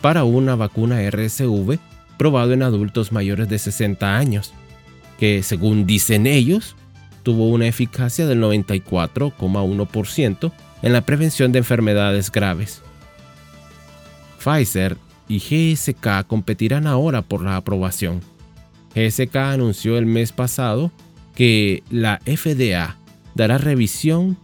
para 0.01 0.25
una 0.25 0.57
vacuna 0.57 1.01
RSV 1.11 1.79
probado 2.21 2.53
en 2.53 2.63
adultos 2.63 3.13
mayores 3.13 3.49
de 3.49 3.59
60 3.59 4.19
años, 4.19 4.53
que 5.19 5.43
según 5.43 5.87
dicen 5.87 6.27
ellos, 6.27 6.77
tuvo 7.23 7.49
una 7.49 7.67
eficacia 7.67 8.27
del 8.27 8.43
94,1% 8.43 10.53
en 10.83 10.93
la 10.93 11.01
prevención 11.01 11.51
de 11.51 11.61
enfermedades 11.61 12.31
graves. 12.31 12.83
Pfizer 14.39 14.99
y 15.29 15.39
GSK 15.39 16.27
competirán 16.27 16.87
ahora 16.87 17.23
por 17.23 17.43
la 17.43 17.57
aprobación. 17.57 18.21
GSK 18.95 19.37
anunció 19.37 19.97
el 19.97 20.05
mes 20.05 20.31
pasado 20.31 20.93
que 21.35 21.83
la 21.89 22.21
FDA 22.27 22.99
dará 23.35 23.57
revisión 23.57 24.37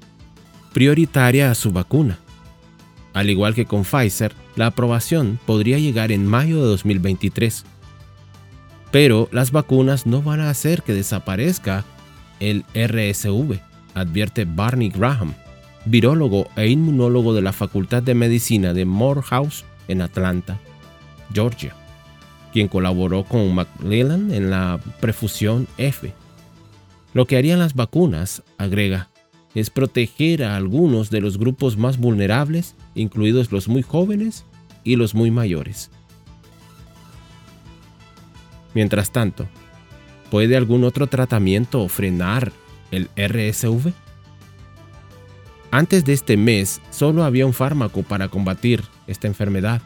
prioritaria 0.72 1.50
a 1.50 1.54
su 1.54 1.72
vacuna. 1.72 2.20
Al 3.16 3.30
igual 3.30 3.54
que 3.54 3.64
con 3.64 3.84
Pfizer, 3.84 4.34
la 4.56 4.66
aprobación 4.66 5.38
podría 5.46 5.78
llegar 5.78 6.12
en 6.12 6.26
mayo 6.26 6.60
de 6.60 6.66
2023. 6.66 7.64
Pero 8.90 9.30
las 9.32 9.52
vacunas 9.52 10.04
no 10.04 10.20
van 10.20 10.40
a 10.40 10.50
hacer 10.50 10.82
que 10.82 10.92
desaparezca 10.92 11.86
el 12.40 12.66
RSV, 12.74 13.58
advierte 13.94 14.44
Barney 14.44 14.90
Graham, 14.90 15.32
virólogo 15.86 16.48
e 16.56 16.68
inmunólogo 16.68 17.32
de 17.32 17.40
la 17.40 17.54
Facultad 17.54 18.02
de 18.02 18.14
Medicina 18.14 18.74
de 18.74 18.84
Morehouse 18.84 19.64
en 19.88 20.02
Atlanta, 20.02 20.60
Georgia, 21.32 21.74
quien 22.52 22.68
colaboró 22.68 23.24
con 23.24 23.54
McLellan 23.54 24.30
en 24.30 24.50
la 24.50 24.78
prefusión 25.00 25.66
F 25.78 26.12
lo 27.16 27.26
que 27.26 27.38
harían 27.38 27.60
las 27.60 27.72
vacunas, 27.72 28.42
agrega, 28.58 29.08
es 29.54 29.70
proteger 29.70 30.44
a 30.44 30.54
algunos 30.54 31.08
de 31.08 31.22
los 31.22 31.38
grupos 31.38 31.78
más 31.78 31.96
vulnerables, 31.96 32.74
incluidos 32.96 33.52
los 33.52 33.68
muy 33.68 33.82
jóvenes 33.82 34.44
y 34.82 34.96
los 34.96 35.14
muy 35.14 35.30
mayores. 35.30 35.90
Mientras 38.74 39.10
tanto, 39.10 39.46
¿puede 40.30 40.56
algún 40.56 40.84
otro 40.84 41.06
tratamiento 41.06 41.88
frenar 41.88 42.52
el 42.90 43.08
RSV? 43.16 43.92
Antes 45.70 46.04
de 46.04 46.12
este 46.12 46.36
mes, 46.36 46.80
solo 46.90 47.24
había 47.24 47.46
un 47.46 47.52
fármaco 47.52 48.02
para 48.02 48.28
combatir 48.28 48.82
esta 49.06 49.28
enfermedad, 49.28 49.82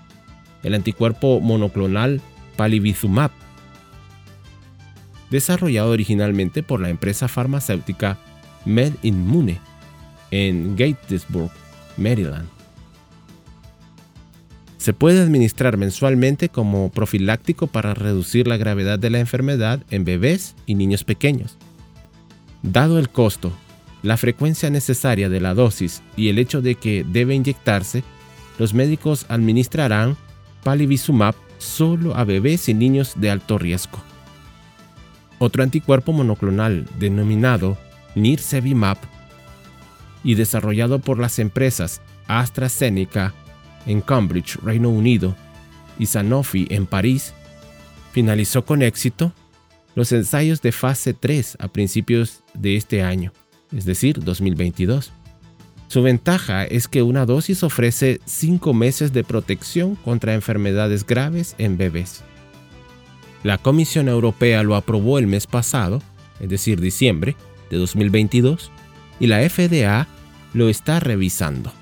el 0.63 0.75
anticuerpo 0.75 1.41
monoclonal 1.41 2.21
palivizumab, 2.57 3.31
desarrollado 5.31 5.91
originalmente 5.91 6.63
por 6.63 6.81
la 6.81 6.91
empresa 6.91 7.29
farmacéutica 7.29 8.19
MedImmune 8.67 9.59
en 10.31 10.77
Gatesburg, 10.77 11.51
Maryland. 11.97 12.60
Se 14.81 14.95
puede 14.95 15.21
administrar 15.21 15.77
mensualmente 15.77 16.49
como 16.49 16.89
profiláctico 16.89 17.67
para 17.67 17.93
reducir 17.93 18.47
la 18.47 18.57
gravedad 18.57 18.99
de 18.99 19.11
la 19.11 19.21
enfermedad 19.21 19.83
en 19.91 20.07
bebés 20.07 20.57
y 20.65 20.75
niños 20.75 21.05
pequeños. 21.05 21.59
Dado 22.63 22.99
el 22.99 23.11
costo, 23.11 23.53
la 24.03 24.17
frecuencia 24.17 24.71
necesaria 24.71 25.29
de 25.29 25.39
la 25.39 25.53
dosis 25.53 26.03
y 26.17 26.31
el 26.31 26.39
hecho 26.39 26.63
de 26.63 26.77
que 26.77 27.05
debe 27.07 27.35
inyectarse, 27.35 28.03
los 28.59 28.73
médicos 28.73 29.27
administrarán 29.29 30.17
palivizumab 30.65 31.35
solo 31.59 32.17
a 32.17 32.25
bebés 32.25 32.71
y 32.71 32.73
niños 32.73 33.13
de 33.17 33.29
alto 33.29 33.59
riesgo. 33.59 33.99
Otro 35.39 35.63
anticuerpo 35.63 36.15
monoclonal 36.15 36.87
denominado 36.99 37.77
Nirsevimab 38.15 38.97
y 40.25 40.37
desarrollado 40.37 41.01
por 41.01 41.19
las 41.19 41.39
empresas 41.39 42.01
AstraZeneca 42.29 43.35
en 43.87 44.01
Cambridge, 44.01 44.57
Reino 44.63 44.91
Unido, 44.91 45.37
y 45.99 46.07
Sanofi 46.07 46.67
en 46.71 46.87
París, 46.87 47.35
finalizó 48.13 48.65
con 48.65 48.83
éxito 48.83 49.33
los 49.95 50.13
ensayos 50.13 50.63
de 50.63 50.73
fase 50.73 51.15
3 51.15 51.59
a 51.61 51.69
principios 51.69 52.43
de 52.55 52.77
este 52.77 53.03
año, 53.03 53.33
es 53.73 53.85
decir, 53.85 54.23
2022. 54.23 55.13
Su 55.89 56.03
ventaja 56.03 56.65
es 56.65 56.87
que 56.87 57.03
una 57.03 57.27
dosis 57.27 57.63
ofrece 57.65 58.21
5 58.25 58.73
meses 58.73 59.13
de 59.13 59.25
protección 59.25 59.97
contra 59.97 60.35
enfermedades 60.35 61.05
graves 61.05 61.55
en 61.59 61.77
bebés. 61.77 62.23
La 63.43 63.59
Comisión 63.59 64.09
Europea 64.09 64.63
lo 64.63 64.77
aprobó 64.77 65.19
el 65.19 65.27
mes 65.27 65.47
pasado, 65.47 66.01
es 66.39 66.49
decir, 66.49 66.81
diciembre 66.81 67.37
de 67.71 67.79
2022, 67.79 68.71
y 69.19 69.27
la 69.27 69.41
FDA 69.49 70.07
lo 70.55 70.69
está 70.69 71.01
revisando. 71.01 71.73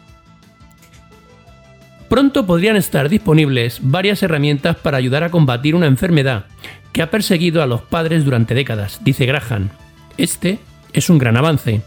Pronto 2.08 2.46
podrían 2.46 2.76
estar 2.76 3.10
disponibles 3.10 3.80
varias 3.82 4.22
herramientas 4.22 4.76
para 4.76 4.96
ayudar 4.96 5.24
a 5.24 5.30
combatir 5.30 5.74
una 5.74 5.86
enfermedad 5.86 6.46
que 6.92 7.02
ha 7.02 7.10
perseguido 7.10 7.62
a 7.62 7.66
los 7.66 7.82
padres 7.82 8.24
durante 8.24 8.54
décadas, 8.54 9.00
dice 9.04 9.26
Graham. 9.26 9.68
Este 10.16 10.58
es 10.92 11.10
un 11.10 11.18
gran 11.18 11.36
avance. 11.36 11.82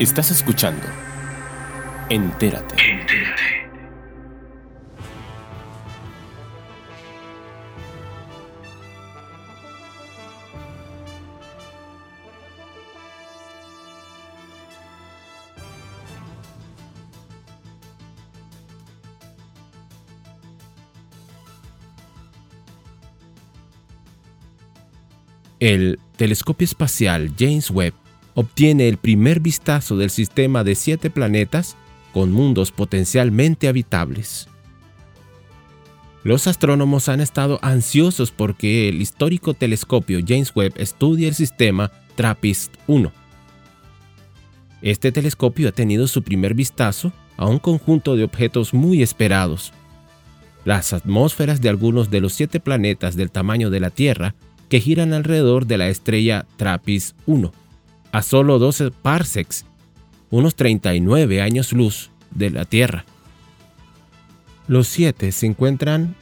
Estás 0.00 0.30
escuchando. 0.30 1.07
Entérate. 2.10 2.74
El 25.60 25.98
telescopio 26.16 26.64
espacial 26.64 27.32
James 27.38 27.70
Webb 27.70 27.92
obtiene 28.34 28.88
el 28.88 28.96
primer 28.96 29.40
vistazo 29.40 29.98
del 29.98 30.08
sistema 30.08 30.64
de 30.64 30.74
siete 30.74 31.10
planetas 31.10 31.76
con 32.18 32.32
mundos 32.32 32.72
potencialmente 32.72 33.68
habitables. 33.68 34.48
Los 36.24 36.48
astrónomos 36.48 37.08
han 37.08 37.20
estado 37.20 37.60
ansiosos 37.62 38.32
porque 38.32 38.88
el 38.88 39.00
histórico 39.00 39.54
telescopio 39.54 40.18
James 40.26 40.50
Webb 40.52 40.72
estudie 40.78 41.28
el 41.28 41.36
sistema 41.36 41.92
TRAPPIST-1. 42.16 43.12
Este 44.82 45.12
telescopio 45.12 45.68
ha 45.68 45.70
tenido 45.70 46.08
su 46.08 46.24
primer 46.24 46.54
vistazo 46.54 47.12
a 47.36 47.46
un 47.46 47.60
conjunto 47.60 48.16
de 48.16 48.24
objetos 48.24 48.74
muy 48.74 49.00
esperados. 49.00 49.72
Las 50.64 50.92
atmósferas 50.92 51.60
de 51.60 51.68
algunos 51.68 52.10
de 52.10 52.20
los 52.20 52.32
siete 52.32 52.58
planetas 52.58 53.14
del 53.14 53.30
tamaño 53.30 53.70
de 53.70 53.78
la 53.78 53.90
Tierra 53.90 54.34
que 54.68 54.80
giran 54.80 55.12
alrededor 55.12 55.66
de 55.66 55.78
la 55.78 55.86
estrella 55.86 56.46
TRAPPIST-1 56.58 57.52
a 58.10 58.22
solo 58.22 58.58
12 58.58 58.90
parsecs, 58.90 59.66
unos 60.30 60.54
39 60.54 61.40
años 61.42 61.72
luz 61.72 62.10
de 62.30 62.50
la 62.50 62.64
Tierra. 62.64 63.04
Los 64.66 64.88
siete 64.88 65.32
se 65.32 65.46
encuentran 65.46 66.14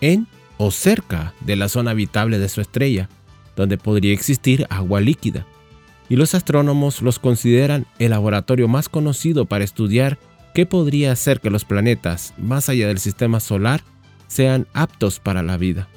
en 0.00 0.26
o 0.56 0.70
cerca 0.70 1.34
de 1.40 1.56
la 1.56 1.68
zona 1.68 1.92
habitable 1.92 2.38
de 2.38 2.48
su 2.48 2.60
estrella, 2.60 3.08
donde 3.56 3.78
podría 3.78 4.12
existir 4.12 4.66
agua 4.70 5.00
líquida, 5.00 5.46
y 6.08 6.16
los 6.16 6.34
astrónomos 6.34 7.02
los 7.02 7.18
consideran 7.18 7.86
el 7.98 8.10
laboratorio 8.10 8.68
más 8.68 8.88
conocido 8.88 9.46
para 9.46 9.64
estudiar 9.64 10.18
qué 10.54 10.66
podría 10.66 11.12
hacer 11.12 11.40
que 11.40 11.50
los 11.50 11.64
planetas 11.64 12.34
más 12.36 12.68
allá 12.68 12.88
del 12.88 12.98
sistema 12.98 13.40
solar 13.40 13.82
sean 14.28 14.66
aptos 14.74 15.20
para 15.20 15.42
la 15.42 15.56
vida. 15.56 15.88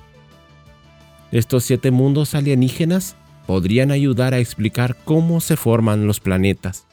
Estos 1.31 1.65
siete 1.65 1.91
mundos 1.91 2.35
alienígenas 2.35 3.15
podrían 3.45 3.91
ayudar 3.91 4.33
a 4.33 4.39
explicar 4.39 4.95
cómo 5.03 5.41
se 5.41 5.57
forman 5.57 6.07
los 6.07 6.19
planetas. 6.19 6.87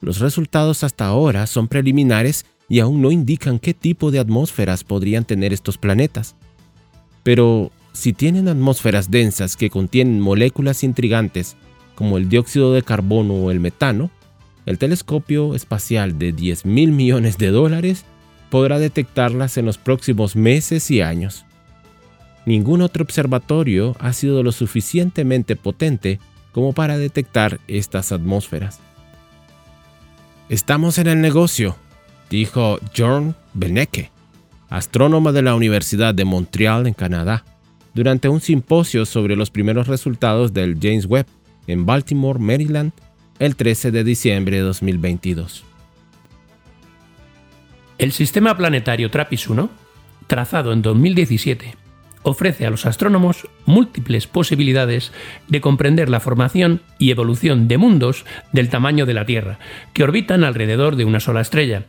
Los 0.00 0.20
resultados 0.20 0.84
hasta 0.84 1.06
ahora 1.06 1.46
son 1.46 1.68
preliminares 1.68 2.46
y 2.68 2.80
aún 2.80 3.02
no 3.02 3.10
indican 3.10 3.58
qué 3.58 3.74
tipo 3.74 4.10
de 4.10 4.18
atmósferas 4.18 4.84
podrían 4.84 5.24
tener 5.24 5.52
estos 5.52 5.78
planetas. 5.78 6.36
Pero 7.22 7.72
si 7.92 8.12
tienen 8.12 8.48
atmósferas 8.48 9.10
densas 9.10 9.56
que 9.56 9.70
contienen 9.70 10.20
moléculas 10.20 10.84
intrigantes 10.84 11.56
como 11.94 12.16
el 12.16 12.28
dióxido 12.28 12.72
de 12.72 12.82
carbono 12.82 13.34
o 13.34 13.50
el 13.50 13.60
metano, 13.60 14.10
el 14.66 14.78
telescopio 14.78 15.54
espacial 15.54 16.18
de 16.18 16.32
10 16.32 16.66
mil 16.66 16.92
millones 16.92 17.38
de 17.38 17.48
dólares 17.48 18.04
podrá 18.50 18.78
detectarlas 18.78 19.56
en 19.56 19.66
los 19.66 19.78
próximos 19.78 20.36
meses 20.36 20.90
y 20.90 21.00
años 21.00 21.44
ningún 22.48 22.80
otro 22.80 23.04
observatorio 23.04 23.94
ha 24.00 24.12
sido 24.14 24.42
lo 24.42 24.52
suficientemente 24.52 25.54
potente 25.54 26.18
como 26.52 26.72
para 26.72 26.96
detectar 26.96 27.60
estas 27.68 28.10
atmósferas. 28.10 28.80
Estamos 30.48 30.96
en 30.96 31.08
el 31.08 31.20
negocio, 31.20 31.76
dijo 32.30 32.78
John 32.96 33.36
Benecke, 33.52 34.10
astrónomo 34.70 35.32
de 35.32 35.42
la 35.42 35.54
Universidad 35.54 36.14
de 36.14 36.24
Montreal 36.24 36.86
en 36.86 36.94
Canadá, 36.94 37.44
durante 37.92 38.30
un 38.30 38.40
simposio 38.40 39.04
sobre 39.04 39.36
los 39.36 39.50
primeros 39.50 39.88
resultados 39.88 40.54
del 40.54 40.78
James 40.80 41.04
Webb 41.04 41.26
en 41.66 41.84
Baltimore, 41.84 42.38
Maryland, 42.38 42.92
el 43.38 43.56
13 43.56 43.90
de 43.90 44.04
diciembre 44.04 44.56
de 44.56 44.62
2022. 44.62 45.64
El 47.98 48.12
sistema 48.12 48.56
planetario 48.56 49.10
TRAPPIST-1, 49.10 49.68
trazado 50.28 50.72
en 50.72 50.80
2017 50.80 51.87
ofrece 52.30 52.66
a 52.66 52.70
los 52.70 52.86
astrónomos 52.86 53.48
múltiples 53.66 54.26
posibilidades 54.26 55.12
de 55.48 55.60
comprender 55.60 56.08
la 56.08 56.20
formación 56.20 56.82
y 56.98 57.10
evolución 57.10 57.68
de 57.68 57.78
mundos 57.78 58.24
del 58.52 58.68
tamaño 58.68 59.06
de 59.06 59.14
la 59.14 59.26
Tierra, 59.26 59.58
que 59.92 60.04
orbitan 60.04 60.44
alrededor 60.44 60.96
de 60.96 61.04
una 61.04 61.20
sola 61.20 61.40
estrella. 61.40 61.84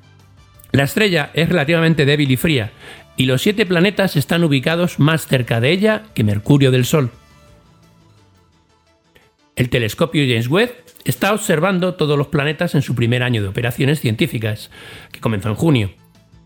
La 0.71 0.83
estrella 0.83 1.31
es 1.33 1.49
relativamente 1.49 2.05
débil 2.05 2.31
y 2.31 2.37
fría, 2.37 2.71
y 3.17 3.25
los 3.25 3.41
siete 3.41 3.65
planetas 3.65 4.15
están 4.15 4.43
ubicados 4.43 4.99
más 4.99 5.27
cerca 5.27 5.59
de 5.59 5.71
ella 5.71 6.03
que 6.13 6.23
Mercurio 6.23 6.71
del 6.71 6.85
Sol. 6.85 7.11
El 9.55 9.69
telescopio 9.69 10.23
James 10.25 10.47
Webb 10.47 10.71
está 11.03 11.33
observando 11.33 11.95
todos 11.95 12.17
los 12.17 12.27
planetas 12.27 12.75
en 12.75 12.81
su 12.81 12.95
primer 12.95 13.23
año 13.23 13.41
de 13.41 13.49
operaciones 13.49 13.99
científicas, 13.99 14.71
que 15.11 15.19
comenzó 15.19 15.49
en 15.49 15.55
junio. 15.55 15.91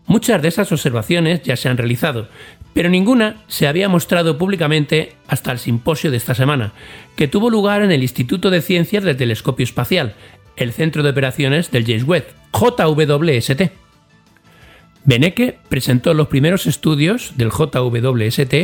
Muchas 0.06 0.42
de 0.42 0.48
esas 0.48 0.72
observaciones 0.72 1.42
ya 1.42 1.56
se 1.56 1.68
han 1.68 1.76
realizado, 1.76 2.28
pero 2.74 2.90
ninguna 2.90 3.36
se 3.46 3.66
había 3.66 3.88
mostrado 3.88 4.36
públicamente 4.36 5.14
hasta 5.28 5.52
el 5.52 5.58
simposio 5.58 6.10
de 6.10 6.18
esta 6.18 6.34
semana, 6.34 6.72
que 7.16 7.28
tuvo 7.28 7.48
lugar 7.48 7.82
en 7.82 7.92
el 7.92 8.02
Instituto 8.02 8.50
de 8.50 8.60
Ciencias 8.60 9.04
del 9.04 9.16
Telescopio 9.16 9.64
Espacial, 9.64 10.14
el 10.56 10.72
centro 10.72 11.02
de 11.02 11.10
operaciones 11.10 11.70
del 11.70 11.86
James 11.86 12.04
JWST. 12.52 13.62
Beneke 15.04 15.58
presentó 15.68 16.14
los 16.14 16.28
primeros 16.28 16.66
estudios 16.66 17.34
del 17.36 17.50
JWST 17.50 18.54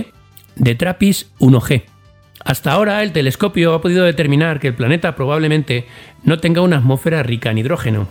de 0.57 0.75
TRAPPIST 0.75 1.29
1G. 1.39 1.85
Hasta 2.45 2.73
ahora 2.73 3.03
el 3.03 3.13
telescopio 3.13 3.75
ha 3.75 3.83
podido 3.83 4.05
determinar 4.05 4.59
que 4.59 4.69
el 4.69 4.75
planeta 4.75 5.15
probablemente 5.15 5.87
no 6.25 6.39
tenga 6.39 6.63
una 6.63 6.79
atmósfera 6.79 7.23
rica 7.23 7.51
en 7.51 7.59
hidrógeno, 7.59 8.09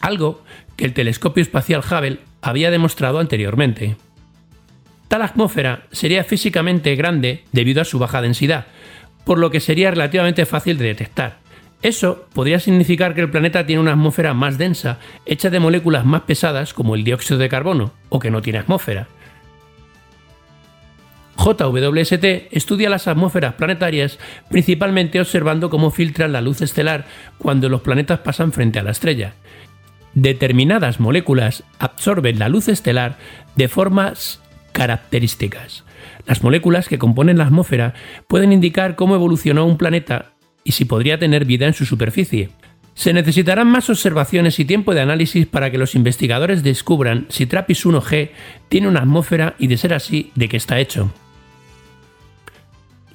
algo 0.00 0.42
que 0.76 0.84
el 0.84 0.94
telescopio 0.94 1.42
espacial 1.42 1.82
Hubble 1.82 2.20
había 2.40 2.70
demostrado 2.70 3.18
anteriormente. 3.18 3.96
Tal 5.12 5.20
atmósfera 5.20 5.82
sería 5.92 6.24
físicamente 6.24 6.96
grande 6.96 7.44
debido 7.52 7.82
a 7.82 7.84
su 7.84 7.98
baja 7.98 8.22
densidad, 8.22 8.64
por 9.26 9.38
lo 9.38 9.50
que 9.50 9.60
sería 9.60 9.90
relativamente 9.90 10.46
fácil 10.46 10.78
de 10.78 10.86
detectar. 10.86 11.36
Eso 11.82 12.24
podría 12.32 12.58
significar 12.58 13.14
que 13.14 13.20
el 13.20 13.30
planeta 13.30 13.66
tiene 13.66 13.82
una 13.82 13.92
atmósfera 13.92 14.32
más 14.32 14.56
densa, 14.56 15.00
hecha 15.26 15.50
de 15.50 15.60
moléculas 15.60 16.06
más 16.06 16.22
pesadas 16.22 16.72
como 16.72 16.94
el 16.94 17.04
dióxido 17.04 17.36
de 17.36 17.50
carbono, 17.50 17.92
o 18.08 18.20
que 18.20 18.30
no 18.30 18.40
tiene 18.40 18.60
atmósfera. 18.60 19.06
JWST 21.36 22.24
estudia 22.50 22.88
las 22.88 23.06
atmósferas 23.06 23.52
planetarias 23.52 24.18
principalmente 24.48 25.20
observando 25.20 25.68
cómo 25.68 25.90
filtran 25.90 26.32
la 26.32 26.40
luz 26.40 26.62
estelar 26.62 27.04
cuando 27.36 27.68
los 27.68 27.82
planetas 27.82 28.20
pasan 28.20 28.50
frente 28.50 28.78
a 28.78 28.82
la 28.82 28.92
estrella, 28.92 29.34
determinadas 30.14 31.00
moléculas 31.00 31.64
absorben 31.78 32.38
la 32.38 32.48
luz 32.48 32.68
estelar 32.68 33.18
de 33.56 33.68
formas 33.68 34.41
características. 34.72 35.84
Las 36.26 36.42
moléculas 36.42 36.88
que 36.88 36.98
componen 36.98 37.38
la 37.38 37.44
atmósfera 37.44 37.94
pueden 38.28 38.52
indicar 38.52 38.96
cómo 38.96 39.14
evolucionó 39.14 39.66
un 39.66 39.78
planeta 39.78 40.32
y 40.64 40.72
si 40.72 40.84
podría 40.84 41.18
tener 41.18 41.44
vida 41.44 41.66
en 41.66 41.74
su 41.74 41.84
superficie. 41.84 42.50
Se 42.94 43.12
necesitarán 43.12 43.68
más 43.68 43.88
observaciones 43.88 44.58
y 44.58 44.64
tiempo 44.64 44.94
de 44.94 45.00
análisis 45.00 45.46
para 45.46 45.70
que 45.70 45.78
los 45.78 45.94
investigadores 45.94 46.62
descubran 46.62 47.26
si 47.30 47.46
TRAPPIST 47.46 47.84
1G 47.86 48.30
tiene 48.68 48.88
una 48.88 49.00
atmósfera 49.00 49.54
y 49.58 49.66
de 49.66 49.78
ser 49.78 49.94
así, 49.94 50.30
de 50.34 50.48
qué 50.48 50.58
está 50.58 50.78
hecho. 50.78 51.10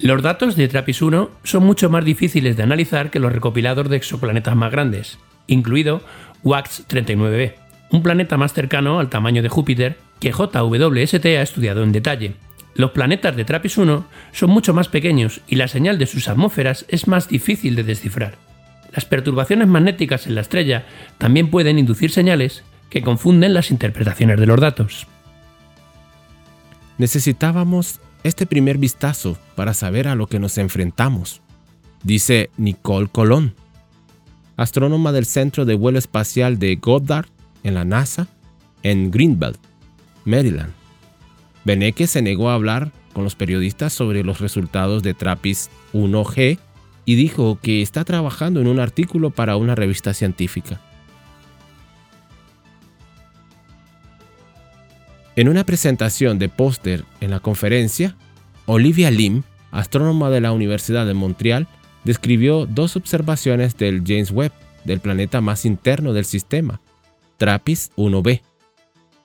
Los 0.00 0.22
datos 0.22 0.56
de 0.56 0.68
TRAPPIST 0.68 1.02
1 1.02 1.30
son 1.44 1.64
mucho 1.64 1.90
más 1.90 2.04
difíciles 2.04 2.56
de 2.56 2.62
analizar 2.62 3.10
que 3.10 3.20
los 3.20 3.32
recopilados 3.32 3.88
de 3.88 3.96
exoplanetas 3.96 4.56
más 4.56 4.72
grandes, 4.72 5.18
incluido 5.46 6.02
WAX 6.42 6.86
39b, 6.88 7.54
un 7.90 8.02
planeta 8.02 8.36
más 8.36 8.52
cercano 8.52 9.00
al 9.00 9.08
tamaño 9.08 9.42
de 9.42 9.48
Júpiter 9.48 9.96
que 10.20 10.32
JWST 10.32 11.24
ha 11.26 11.42
estudiado 11.42 11.82
en 11.82 11.92
detalle. 11.92 12.34
Los 12.74 12.92
planetas 12.92 13.34
de 13.34 13.44
TRAPPIST 13.44 13.78
1 13.78 14.06
son 14.32 14.50
mucho 14.50 14.72
más 14.72 14.88
pequeños 14.88 15.40
y 15.48 15.56
la 15.56 15.68
señal 15.68 15.98
de 15.98 16.06
sus 16.06 16.28
atmósferas 16.28 16.84
es 16.88 17.08
más 17.08 17.28
difícil 17.28 17.74
de 17.74 17.82
descifrar. 17.82 18.36
Las 18.94 19.04
perturbaciones 19.04 19.68
magnéticas 19.68 20.26
en 20.26 20.34
la 20.34 20.40
estrella 20.40 20.86
también 21.18 21.50
pueden 21.50 21.78
inducir 21.78 22.10
señales 22.10 22.62
que 22.90 23.02
confunden 23.02 23.54
las 23.54 23.70
interpretaciones 23.70 24.38
de 24.38 24.46
los 24.46 24.60
datos. 24.60 25.06
Necesitábamos 26.96 28.00
este 28.24 28.46
primer 28.46 28.78
vistazo 28.78 29.38
para 29.54 29.74
saber 29.74 30.08
a 30.08 30.14
lo 30.14 30.26
que 30.26 30.38
nos 30.38 30.58
enfrentamos, 30.58 31.42
dice 32.02 32.50
Nicole 32.56 33.08
Colón, 33.08 33.54
astrónoma 34.56 35.12
del 35.12 35.26
Centro 35.26 35.64
de 35.64 35.74
Vuelo 35.74 35.98
Espacial 35.98 36.58
de 36.58 36.76
Goddard 36.76 37.26
en 37.62 37.74
la 37.74 37.84
NASA, 37.84 38.26
en 38.82 39.10
Greenbelt, 39.10 39.58
Maryland. 40.28 40.72
Beneke 41.64 42.06
se 42.06 42.22
negó 42.22 42.50
a 42.50 42.54
hablar 42.54 42.92
con 43.12 43.24
los 43.24 43.34
periodistas 43.34 43.92
sobre 43.92 44.22
los 44.22 44.40
resultados 44.40 45.02
de 45.02 45.14
TRAPPIST 45.14 45.70
1G 45.92 46.58
y 47.04 47.14
dijo 47.14 47.58
que 47.60 47.82
está 47.82 48.04
trabajando 48.04 48.60
en 48.60 48.68
un 48.68 48.78
artículo 48.78 49.30
para 49.30 49.56
una 49.56 49.74
revista 49.74 50.14
científica. 50.14 50.80
En 55.34 55.48
una 55.48 55.64
presentación 55.64 56.38
de 56.38 56.48
póster 56.48 57.04
en 57.20 57.30
la 57.30 57.40
conferencia, 57.40 58.16
Olivia 58.66 59.10
Lim, 59.10 59.42
astrónoma 59.70 60.30
de 60.30 60.40
la 60.40 60.52
Universidad 60.52 61.06
de 61.06 61.14
Montreal, 61.14 61.66
describió 62.04 62.66
dos 62.66 62.96
observaciones 62.96 63.76
del 63.76 64.02
James 64.06 64.30
Webb 64.30 64.52
del 64.84 65.00
planeta 65.00 65.40
más 65.40 65.64
interno 65.64 66.12
del 66.12 66.24
sistema, 66.24 66.80
TRAPPIST 67.38 67.94
1b. 67.96 68.42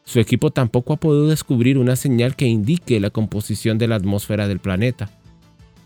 Su 0.05 0.19
equipo 0.19 0.51
tampoco 0.51 0.93
ha 0.93 0.97
podido 0.97 1.27
descubrir 1.27 1.77
una 1.77 1.95
señal 1.95 2.35
que 2.35 2.45
indique 2.45 2.99
la 2.99 3.09
composición 3.09 3.77
de 3.77 3.87
la 3.87 3.95
atmósfera 3.95 4.47
del 4.47 4.59
planeta 4.59 5.09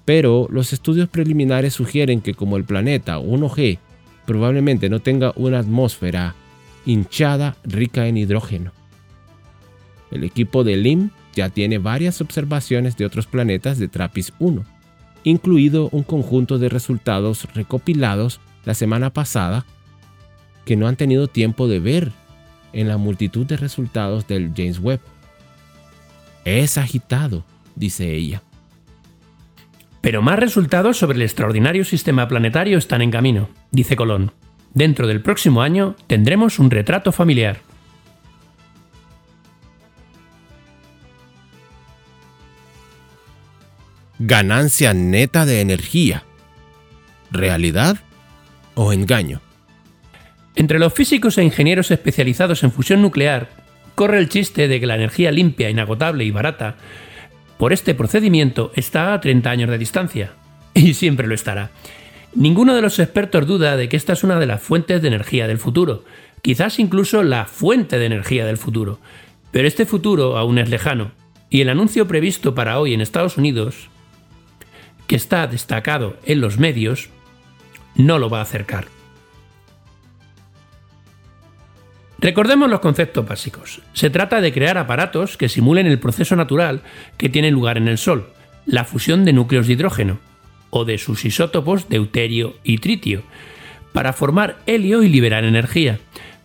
pero 0.07 0.47
los 0.49 0.71
estudios 0.71 1.09
preliminares 1.09 1.73
sugieren 1.73 2.21
que 2.21 2.33
como 2.33 2.55
el 2.55 2.63
planeta 2.63 3.19
1G 3.19 3.77
probablemente 4.25 4.89
no 4.89 5.01
tenga 5.01 5.33
una 5.35 5.59
atmósfera 5.59 6.33
hinchada 6.85 7.57
rica 7.65 8.07
en 8.07 8.15
hidrógeno. 8.15 8.71
El 10.09 10.23
equipo 10.23 10.63
de 10.63 10.77
LIM 10.77 11.09
ya 11.35 11.49
tiene 11.49 11.77
varias 11.77 12.21
observaciones 12.21 12.95
de 12.95 13.05
otros 13.05 13.27
planetas 13.27 13.79
de 13.79 13.89
TRAPPIST 13.89 14.33
1, 14.39 14.63
incluido 15.25 15.89
un 15.91 16.03
conjunto 16.03 16.57
de 16.57 16.69
resultados 16.69 17.45
recopilados 17.53 18.39
la 18.63 18.75
semana 18.75 19.11
pasada 19.11 19.65
que 20.63 20.77
no 20.77 20.87
han 20.87 20.95
tenido 20.95 21.27
tiempo 21.27 21.67
de 21.67 21.79
ver 21.79 22.13
en 22.73 22.87
la 22.87 22.97
multitud 22.97 23.45
de 23.45 23.57
resultados 23.57 24.27
del 24.27 24.51
James 24.55 24.79
Webb. 24.79 25.01
Es 26.45 26.77
agitado, 26.77 27.45
dice 27.75 28.13
ella. 28.13 28.41
Pero 30.01 30.21
más 30.21 30.39
resultados 30.39 30.97
sobre 30.97 31.17
el 31.17 31.23
extraordinario 31.23 31.83
sistema 31.83 32.27
planetario 32.27 32.77
están 32.77 33.01
en 33.01 33.11
camino, 33.11 33.49
dice 33.71 33.95
Colón. 33.95 34.31
Dentro 34.73 35.07
del 35.07 35.21
próximo 35.21 35.61
año 35.61 35.95
tendremos 36.07 36.59
un 36.59 36.71
retrato 36.71 37.11
familiar. 37.11 37.59
Ganancia 44.19 44.93
neta 44.93 45.45
de 45.45 45.61
energía. 45.61 46.23
¿Realidad 47.31 47.97
o 48.73 48.93
engaño? 48.93 49.41
Entre 50.57 50.79
los 50.79 50.91
físicos 50.91 51.37
e 51.37 51.43
ingenieros 51.43 51.91
especializados 51.91 52.63
en 52.63 52.71
fusión 52.71 53.03
nuclear, 53.03 53.47
corre 53.93 54.17
el 54.17 54.27
chiste 54.27 54.67
de 54.67 54.79
que 54.79 54.87
la 54.87 54.95
energía 54.95 55.31
limpia, 55.31 55.69
inagotable 55.69 56.25
y 56.25 56.31
barata 56.31 56.77
por 57.59 57.73
este 57.73 57.93
procedimiento 57.93 58.71
está 58.73 59.13
a 59.13 59.21
30 59.21 59.51
años 59.51 59.69
de 59.69 59.77
distancia, 59.77 60.31
y 60.73 60.95
siempre 60.95 61.27
lo 61.27 61.35
estará. 61.35 61.69
Ninguno 62.33 62.73
de 62.73 62.81
los 62.81 62.97
expertos 62.97 63.45
duda 63.45 63.77
de 63.77 63.87
que 63.87 63.97
esta 63.97 64.13
es 64.13 64.23
una 64.23 64.39
de 64.39 64.47
las 64.47 64.59
fuentes 64.59 64.99
de 64.99 65.07
energía 65.09 65.47
del 65.47 65.59
futuro, 65.59 66.03
quizás 66.41 66.79
incluso 66.79 67.21
la 67.21 67.45
fuente 67.45 67.99
de 67.99 68.07
energía 68.07 68.47
del 68.47 68.57
futuro. 68.57 68.99
Pero 69.51 69.67
este 69.67 69.85
futuro 69.85 70.39
aún 70.39 70.57
es 70.57 70.69
lejano, 70.69 71.11
y 71.51 71.61
el 71.61 71.69
anuncio 71.69 72.07
previsto 72.07 72.55
para 72.55 72.79
hoy 72.79 72.95
en 72.95 73.01
Estados 73.01 73.37
Unidos, 73.37 73.89
que 75.05 75.17
está 75.17 75.45
destacado 75.45 76.17
en 76.25 76.41
los 76.41 76.57
medios, 76.57 77.09
no 77.93 78.17
lo 78.17 78.31
va 78.31 78.39
a 78.39 78.43
acercar. 78.43 78.96
Recordemos 82.19 82.69
los 82.69 82.79
conceptos 82.79 83.27
básicos. 83.27 83.81
Se 83.93 84.09
trata 84.09 84.41
de 84.41 84.51
crear 84.51 84.77
aparatos 84.77 85.37
que 85.37 85.49
simulen 85.49 85.85
el 85.85 85.99
proceso 85.99 86.35
natural 86.35 86.81
que 87.17 87.29
tiene 87.29 87.51
lugar 87.51 87.77
en 87.77 87.87
el 87.87 87.97
Sol, 87.97 88.29
la 88.65 88.85
fusión 88.85 89.23
de 89.23 89.33
núcleos 89.33 89.67
de 89.67 89.73
hidrógeno, 89.73 90.19
o 90.71 90.83
de 90.83 90.97
sus 90.97 91.25
isótopos 91.25 91.89
deuterio 91.89 92.55
y 92.63 92.79
tritio, 92.79 93.23
para 93.93 94.13
formar 94.13 94.57
helio 94.65 95.03
y 95.03 95.09
liberar 95.09 95.43
energía. 95.43 95.99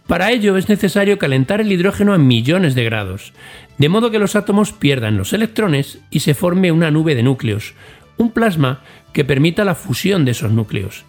Para 0.07 0.31
ello 0.31 0.57
es 0.57 0.69
necesario 0.69 1.19
calentar 1.19 1.61
el 1.61 1.73
hidrógeno 1.73 2.13
a 2.13 2.19
millones 2.19 2.75
de 2.75 2.85
grados, 2.85 3.33
de 3.79 3.89
modo 3.89 4.11
que 4.11 4.19
los 4.19 4.37
átomos 4.37 4.73
pierdan 4.73 5.17
los 5.17 5.33
electrones 5.33 6.01
y 6.11 6.21
se 6.21 6.35
forme 6.35 6.71
una 6.71 6.91
nube 6.91 7.15
de 7.15 7.23
núcleos, 7.23 7.75
un 8.19 8.31
plasma 8.31 8.81
que 9.13 9.25
permita 9.25 9.65
la 9.65 9.75
fusión 9.75 10.25
de 10.25 10.33
esos 10.33 10.53
núcleos. 10.53 11.05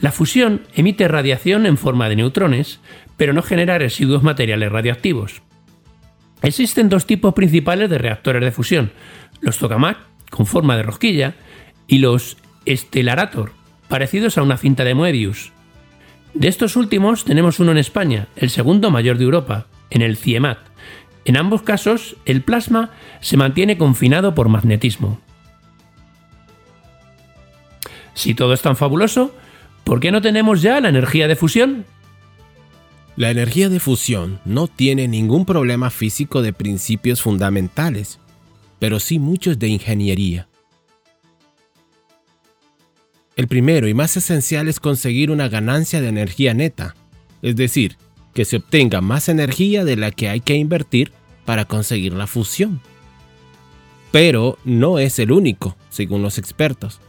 La 0.00 0.12
fusión 0.12 0.62
emite 0.74 1.08
radiación 1.08 1.66
en 1.66 1.76
forma 1.76 2.08
de 2.08 2.16
neutrones, 2.16 2.80
pero 3.18 3.34
no 3.34 3.42
genera 3.42 3.76
residuos 3.76 4.22
materiales 4.22 4.72
radioactivos. 4.72 5.42
Existen 6.40 6.88
dos 6.88 7.04
tipos 7.04 7.34
principales 7.34 7.90
de 7.90 7.98
reactores 7.98 8.42
de 8.42 8.52
fusión, 8.52 8.92
los 9.42 9.58
tokamak, 9.58 9.98
con 10.30 10.46
forma 10.46 10.76
de 10.76 10.84
rosquilla, 10.84 11.34
y 11.86 11.98
los 11.98 12.38
Stellarator, 12.66 13.52
parecidos 13.88 14.38
a 14.38 14.42
una 14.42 14.56
cinta 14.56 14.84
de 14.84 14.94
Moebius. 14.94 15.52
De 16.32 16.48
estos 16.48 16.76
últimos 16.76 17.24
tenemos 17.24 17.58
uno 17.58 17.72
en 17.72 17.78
España, 17.78 18.28
el 18.36 18.50
segundo 18.50 18.90
mayor 18.90 19.18
de 19.18 19.24
Europa, 19.24 19.66
en 19.90 20.02
el 20.02 20.16
CIEMAT. 20.16 20.58
En 21.24 21.36
ambos 21.36 21.62
casos, 21.62 22.16
el 22.24 22.42
plasma 22.42 22.90
se 23.20 23.36
mantiene 23.36 23.76
confinado 23.76 24.34
por 24.34 24.48
magnetismo. 24.48 25.20
Si 28.14 28.34
todo 28.34 28.52
es 28.52 28.62
tan 28.62 28.76
fabuloso, 28.76 29.34
¿por 29.82 29.98
qué 29.98 30.12
no 30.12 30.22
tenemos 30.22 30.62
ya 30.62 30.80
la 30.80 30.88
energía 30.88 31.26
de 31.26 31.36
fusión? 31.36 31.84
La 33.18 33.32
energía 33.32 33.68
de 33.68 33.80
fusión 33.80 34.38
no 34.44 34.68
tiene 34.68 35.08
ningún 35.08 35.44
problema 35.44 35.90
físico 35.90 36.40
de 36.40 36.52
principios 36.52 37.20
fundamentales, 37.20 38.20
pero 38.78 39.00
sí 39.00 39.18
muchos 39.18 39.58
de 39.58 39.66
ingeniería. 39.66 40.48
El 43.34 43.48
primero 43.48 43.88
y 43.88 43.94
más 43.94 44.16
esencial 44.16 44.68
es 44.68 44.78
conseguir 44.78 45.32
una 45.32 45.48
ganancia 45.48 46.00
de 46.00 46.06
energía 46.06 46.54
neta, 46.54 46.94
es 47.42 47.56
decir, 47.56 47.96
que 48.34 48.44
se 48.44 48.58
obtenga 48.58 49.00
más 49.00 49.28
energía 49.28 49.84
de 49.84 49.96
la 49.96 50.12
que 50.12 50.28
hay 50.28 50.38
que 50.38 50.54
invertir 50.54 51.10
para 51.44 51.64
conseguir 51.64 52.12
la 52.12 52.28
fusión. 52.28 52.80
Pero 54.12 54.58
no 54.64 55.00
es 55.00 55.18
el 55.18 55.32
único, 55.32 55.76
según 55.90 56.22
los 56.22 56.38
expertos. 56.38 57.00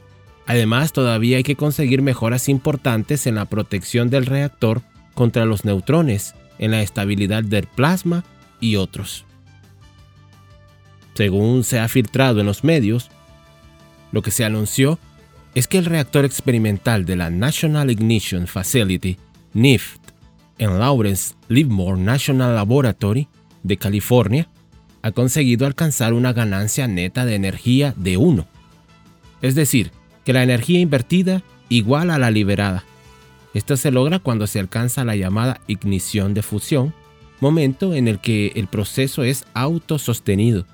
Además, 0.47 0.91
todavía 0.91 1.37
hay 1.37 1.43
que 1.43 1.55
conseguir 1.55 2.01
mejoras 2.01 2.49
importantes 2.49 3.27
en 3.27 3.35
la 3.35 3.45
protección 3.45 4.09
del 4.09 4.25
reactor 4.25 4.81
contra 5.19 5.43
los 5.43 5.65
neutrones 5.65 6.33
en 6.59 6.71
la 6.71 6.81
estabilidad 6.81 7.43
del 7.43 7.67
plasma 7.67 8.23
y 8.61 8.77
otros. 8.77 9.25
Según 11.13 11.65
se 11.65 11.77
ha 11.77 11.89
filtrado 11.89 12.39
en 12.39 12.45
los 12.45 12.63
medios, 12.63 13.09
lo 14.13 14.21
que 14.21 14.31
se 14.31 14.45
anunció 14.45 14.97
es 15.55 15.67
que 15.67 15.77
el 15.77 15.83
reactor 15.83 16.23
experimental 16.23 17.03
de 17.03 17.17
la 17.17 17.29
National 17.29 17.91
Ignition 17.91 18.47
Facility, 18.47 19.17
NIFT, 19.51 19.99
en 20.57 20.79
Lawrence 20.79 21.35
Livermore 21.49 21.99
National 21.99 22.55
Laboratory 22.55 23.27
de 23.63 23.75
California, 23.75 24.47
ha 25.01 25.11
conseguido 25.11 25.67
alcanzar 25.67 26.13
una 26.13 26.31
ganancia 26.31 26.87
neta 26.87 27.25
de 27.25 27.35
energía 27.35 27.93
de 27.97 28.15
1. 28.15 28.47
Es 29.41 29.53
decir, 29.53 29.91
que 30.23 30.31
la 30.31 30.43
energía 30.43 30.79
invertida 30.79 31.43
igual 31.67 32.09
a 32.09 32.17
la 32.19 32.31
liberada. 32.31 32.85
Esto 33.53 33.77
se 33.77 33.91
logra 33.91 34.19
cuando 34.19 34.47
se 34.47 34.59
alcanza 34.59 35.05
la 35.05 35.15
llamada 35.15 35.61
ignición 35.67 36.33
de 36.33 36.43
fusión, 36.43 36.93
momento 37.39 37.93
en 37.93 38.07
el 38.07 38.19
que 38.19 38.53
el 38.55 38.67
proceso 38.67 39.23
es 39.23 39.45
autosostenido. 39.53 40.65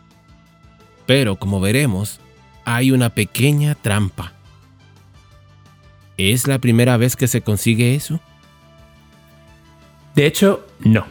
Pero 1.06 1.38
como 1.38 1.62
veremos, 1.62 2.20
hay 2.66 2.92
una 2.92 3.12
pequeña 3.12 3.76
trampa. 3.76 4.34
¿Es 6.18 6.48
la 6.48 6.60
primera 6.60 6.98
vez 6.98 7.16
que 7.16 7.28
se 7.28 7.42
consigue 7.42 7.96
eso? 7.96 8.20
De 10.16 10.26
hecho, 10.26 10.66
no. 10.80 11.06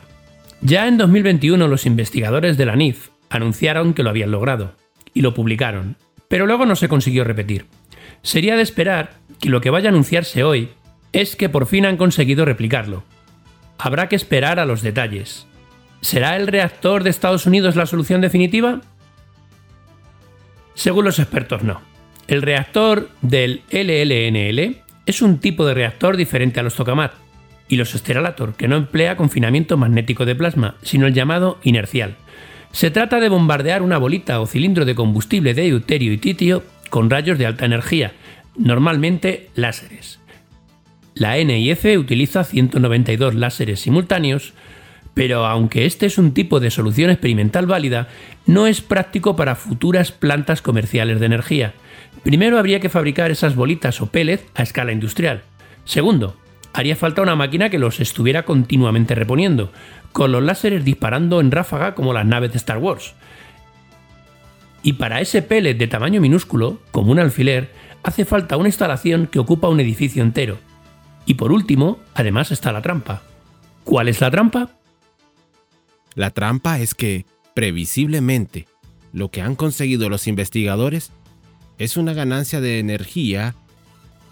Ya 0.61 0.89
en 0.89 0.97
2021 0.97 1.69
los 1.69 1.87
investigadores 1.87 2.57
de 2.57 2.67
la 2.67 2.75
NIF 2.75 3.11
anunciaron 3.29 3.93
que 3.93 4.03
lo 4.03 4.11
habían 4.11 4.31
logrado 4.31 4.75
y 5.13 5.21
lo 5.21 5.35
publicaron, 5.35 5.97
pero 6.29 6.47
luego 6.47 6.67
no 6.67 6.75
se 6.75 6.89
consiguió 6.89 7.23
repetir. 7.25 7.67
Sería 8.23 8.57
de 8.57 8.63
esperar 8.63 9.19
que 9.41 9.51
lo 9.51 9.61
que 9.61 9.71
vaya 9.71 9.91
a 9.91 9.93
anunciarse 9.93 10.43
hoy 10.43 10.71
es 11.15 11.37
que 11.37 11.49
por 11.49 11.67
fin 11.67 11.87
han 11.87 11.97
conseguido 11.97 12.45
replicarlo. 12.45 13.05
Habrá 13.79 14.09
que 14.09 14.17
esperar 14.17 14.59
a 14.59 14.67
los 14.67 14.83
detalles. 14.83 15.47
¿Será 16.01 16.37
el 16.37 16.49
reactor 16.49 17.05
de 17.05 17.11
Estados 17.11 17.47
Unidos 17.47 17.77
la 17.77 17.87
solución 17.87 18.21
definitiva? 18.21 18.81
Según 20.75 21.05
los 21.05 21.21
expertos, 21.21 21.63
no. 21.63 21.81
El 22.27 22.43
reactor 22.43 23.11
del 23.23 23.63
LLNL 23.71 24.83
es 25.07 25.23
un 25.23 25.39
tipo 25.39 25.65
de 25.65 25.75
reactor 25.75 26.17
diferente 26.17 26.59
a 26.59 26.65
los 26.65 26.75
tokamak 26.75 27.13
y 27.69 27.77
los 27.77 27.95
esteralator, 27.95 28.55
que 28.55 28.67
no 28.67 28.77
emplea 28.77 29.17
confinamiento 29.17 29.77
magnético 29.77 30.25
de 30.25 30.35
plasma, 30.35 30.75
sino 30.83 31.07
el 31.07 31.15
llamado 31.15 31.59
inercial. 31.63 32.17
Se 32.73 32.91
trata 32.91 33.21
de 33.21 33.29
bombardear 33.29 33.83
una 33.83 33.99
bolita 33.99 34.41
o 34.41 34.47
cilindro 34.47 34.85
de 34.85 34.97
combustible 34.97 35.55
de 35.55 35.63
deuterio 35.63 36.13
y 36.13 36.19
titio 36.19 36.65
con 36.91 37.09
rayos 37.09 37.39
de 37.39 37.47
alta 37.47 37.67
energía, 37.67 38.13
normalmente 38.57 39.51
láseres. 39.55 40.24
La 41.15 41.37
NIF 41.37 41.85
utiliza 41.97 42.43
192 42.43 43.37
láseres 43.37 43.81
simultáneos, 43.81 44.53
pero 45.15 45.47
aunque 45.47 45.87
este 45.87 46.07
es 46.07 46.19
un 46.19 46.35
tipo 46.35 46.59
de 46.59 46.73
solución 46.73 47.09
experimental 47.11 47.67
válida, 47.67 48.09
no 48.47 48.67
es 48.67 48.81
práctico 48.81 49.37
para 49.37 49.55
futuras 49.55 50.11
plantas 50.11 50.61
comerciales 50.61 51.21
de 51.21 51.27
energía. 51.27 51.75
Primero 52.25 52.59
habría 52.59 52.81
que 52.81 52.89
fabricar 52.89 53.31
esas 53.31 53.55
bolitas 53.55 54.01
o 54.01 54.07
pellets 54.07 54.45
a 54.57 54.65
escala 54.65 54.91
industrial. 54.91 55.43
Segundo, 55.85 56.37
haría 56.73 56.97
falta 56.97 57.23
una 57.23 57.37
máquina 57.37 57.71
que 57.71 57.79
los 57.79 58.01
estuviera 58.01 58.45
continuamente 58.45 59.15
reponiendo, 59.15 59.71
con 60.11 60.33
los 60.33 60.43
láseres 60.43 60.85
disparando 60.85 61.41
en 61.41 61.53
ráfaga 61.53 61.95
como 61.95 62.13
las 62.13 62.27
naves 62.27 62.51
de 62.51 62.59
Star 62.59 62.79
Wars. 62.79 63.15
Y 64.83 64.95
para 64.95 65.21
ese 65.21 65.43
pellet 65.43 65.75
de 65.75 65.87
tamaño 65.87 66.21
minúsculo, 66.21 66.81
como 66.91 67.13
un 67.13 67.21
alfiler, 67.21 67.71
hace 68.03 68.25
falta 68.25 68.57
una 68.57 68.69
instalación 68.69 69.29
que 69.29 69.39
ocupa 69.39 69.69
un 69.69 69.79
edificio 69.79 70.21
entero. 70.21 70.59
Y 71.27 71.35
por 71.35 71.53
último, 71.53 71.99
además 72.15 72.51
está 72.51 72.73
la 72.73 72.83
trampa. 72.83 73.23
¿Cuál 73.85 74.09
es 74.09 74.21
la 74.21 74.31
trampa? 74.31 74.71
La 76.15 76.31
trampa 76.31 76.79
es 76.79 76.95
que, 76.95 77.27
previsiblemente, 77.55 78.67
lo 79.13 79.31
que 79.31 79.43
han 79.43 79.57
conseguido 79.57 80.09
los 80.09 80.27
investigadores 80.27 81.13
es 81.79 81.97
una 81.97 82.13
ganancia 82.13 82.61
de 82.61 82.79
energía 82.79 83.55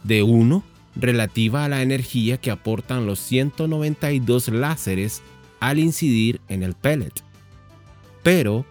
de 0.04 0.22
1 0.22 0.62
relativa 0.94 1.64
a 1.64 1.68
la 1.68 1.82
energía 1.82 2.36
que 2.38 2.50
aportan 2.50 3.06
los 3.06 3.18
192 3.20 4.48
láseres 4.48 5.22
al 5.60 5.78
incidir 5.78 6.40
en 6.48 6.62
el 6.62 6.74
pellet. 6.74 7.12
Pero 8.22 8.66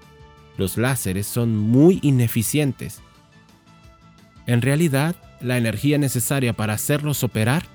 los 0.58 0.78
láseres 0.78 1.28
son 1.28 1.58
muy 1.58 2.00
ineficientes. 2.02 3.02
En 4.46 4.62
realidad, 4.62 5.16
la 5.42 5.58
energía 5.58 5.98
necesaria 5.98 6.54
para 6.54 6.74
hacerlos 6.74 7.24
operar 7.24 7.66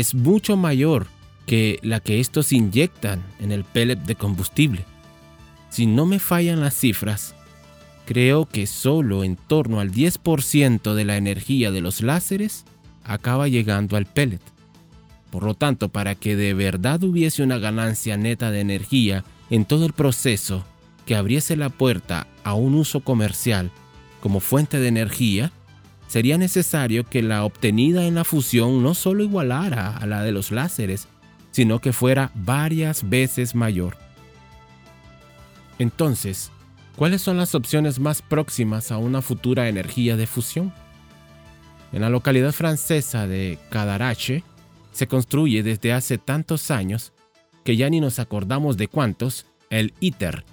es 0.00 0.14
mucho 0.14 0.56
mayor 0.56 1.06
que 1.46 1.78
la 1.82 2.00
que 2.00 2.18
estos 2.18 2.52
inyectan 2.52 3.22
en 3.38 3.52
el 3.52 3.62
pellet 3.62 4.00
de 4.00 4.16
combustible. 4.16 4.84
Si 5.70 5.86
no 5.86 6.04
me 6.04 6.18
fallan 6.18 6.60
las 6.60 6.74
cifras, 6.74 7.36
creo 8.04 8.46
que 8.46 8.66
solo 8.66 9.22
en 9.22 9.36
torno 9.36 9.78
al 9.78 9.92
10% 9.92 10.94
de 10.94 11.04
la 11.04 11.16
energía 11.16 11.70
de 11.70 11.80
los 11.80 12.00
láseres 12.00 12.64
acaba 13.04 13.46
llegando 13.46 13.96
al 13.96 14.06
pellet. 14.06 14.40
Por 15.30 15.44
lo 15.44 15.54
tanto, 15.54 15.88
para 15.88 16.16
que 16.16 16.34
de 16.34 16.54
verdad 16.54 17.02
hubiese 17.04 17.42
una 17.42 17.58
ganancia 17.58 18.16
neta 18.16 18.50
de 18.50 18.60
energía 18.60 19.24
en 19.48 19.64
todo 19.64 19.86
el 19.86 19.92
proceso 19.92 20.64
que 21.06 21.14
abriese 21.14 21.56
la 21.56 21.68
puerta 21.68 22.26
a 22.42 22.54
un 22.54 22.74
uso 22.74 23.00
comercial 23.00 23.70
como 24.20 24.40
fuente 24.40 24.80
de 24.80 24.88
energía, 24.88 25.52
sería 26.06 26.38
necesario 26.38 27.04
que 27.04 27.22
la 27.22 27.44
obtenida 27.44 28.04
en 28.04 28.14
la 28.14 28.24
fusión 28.24 28.82
no 28.82 28.94
solo 28.94 29.22
igualara 29.22 29.96
a 29.96 30.06
la 30.06 30.22
de 30.22 30.32
los 30.32 30.50
láseres, 30.50 31.08
sino 31.50 31.80
que 31.80 31.92
fuera 31.92 32.30
varias 32.34 33.08
veces 33.08 33.54
mayor. 33.54 33.96
Entonces, 35.78 36.50
¿cuáles 36.96 37.22
son 37.22 37.36
las 37.36 37.54
opciones 37.54 37.98
más 37.98 38.22
próximas 38.22 38.90
a 38.92 38.98
una 38.98 39.22
futura 39.22 39.68
energía 39.68 40.16
de 40.16 40.26
fusión? 40.26 40.72
En 41.92 42.00
la 42.00 42.10
localidad 42.10 42.52
francesa 42.52 43.26
de 43.26 43.58
Cadarache 43.70 44.42
se 44.92 45.06
construye 45.06 45.62
desde 45.62 45.92
hace 45.92 46.18
tantos 46.18 46.70
años 46.70 47.12
que 47.64 47.76
ya 47.76 47.88
ni 47.88 48.00
nos 48.00 48.18
acordamos 48.18 48.76
de 48.76 48.88
cuántos 48.88 49.46
el 49.70 49.94
ITER, 50.00 50.44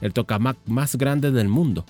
el 0.00 0.12
tokamak 0.12 0.56
más 0.66 0.96
grande 0.96 1.30
del 1.30 1.48
mundo, 1.48 1.84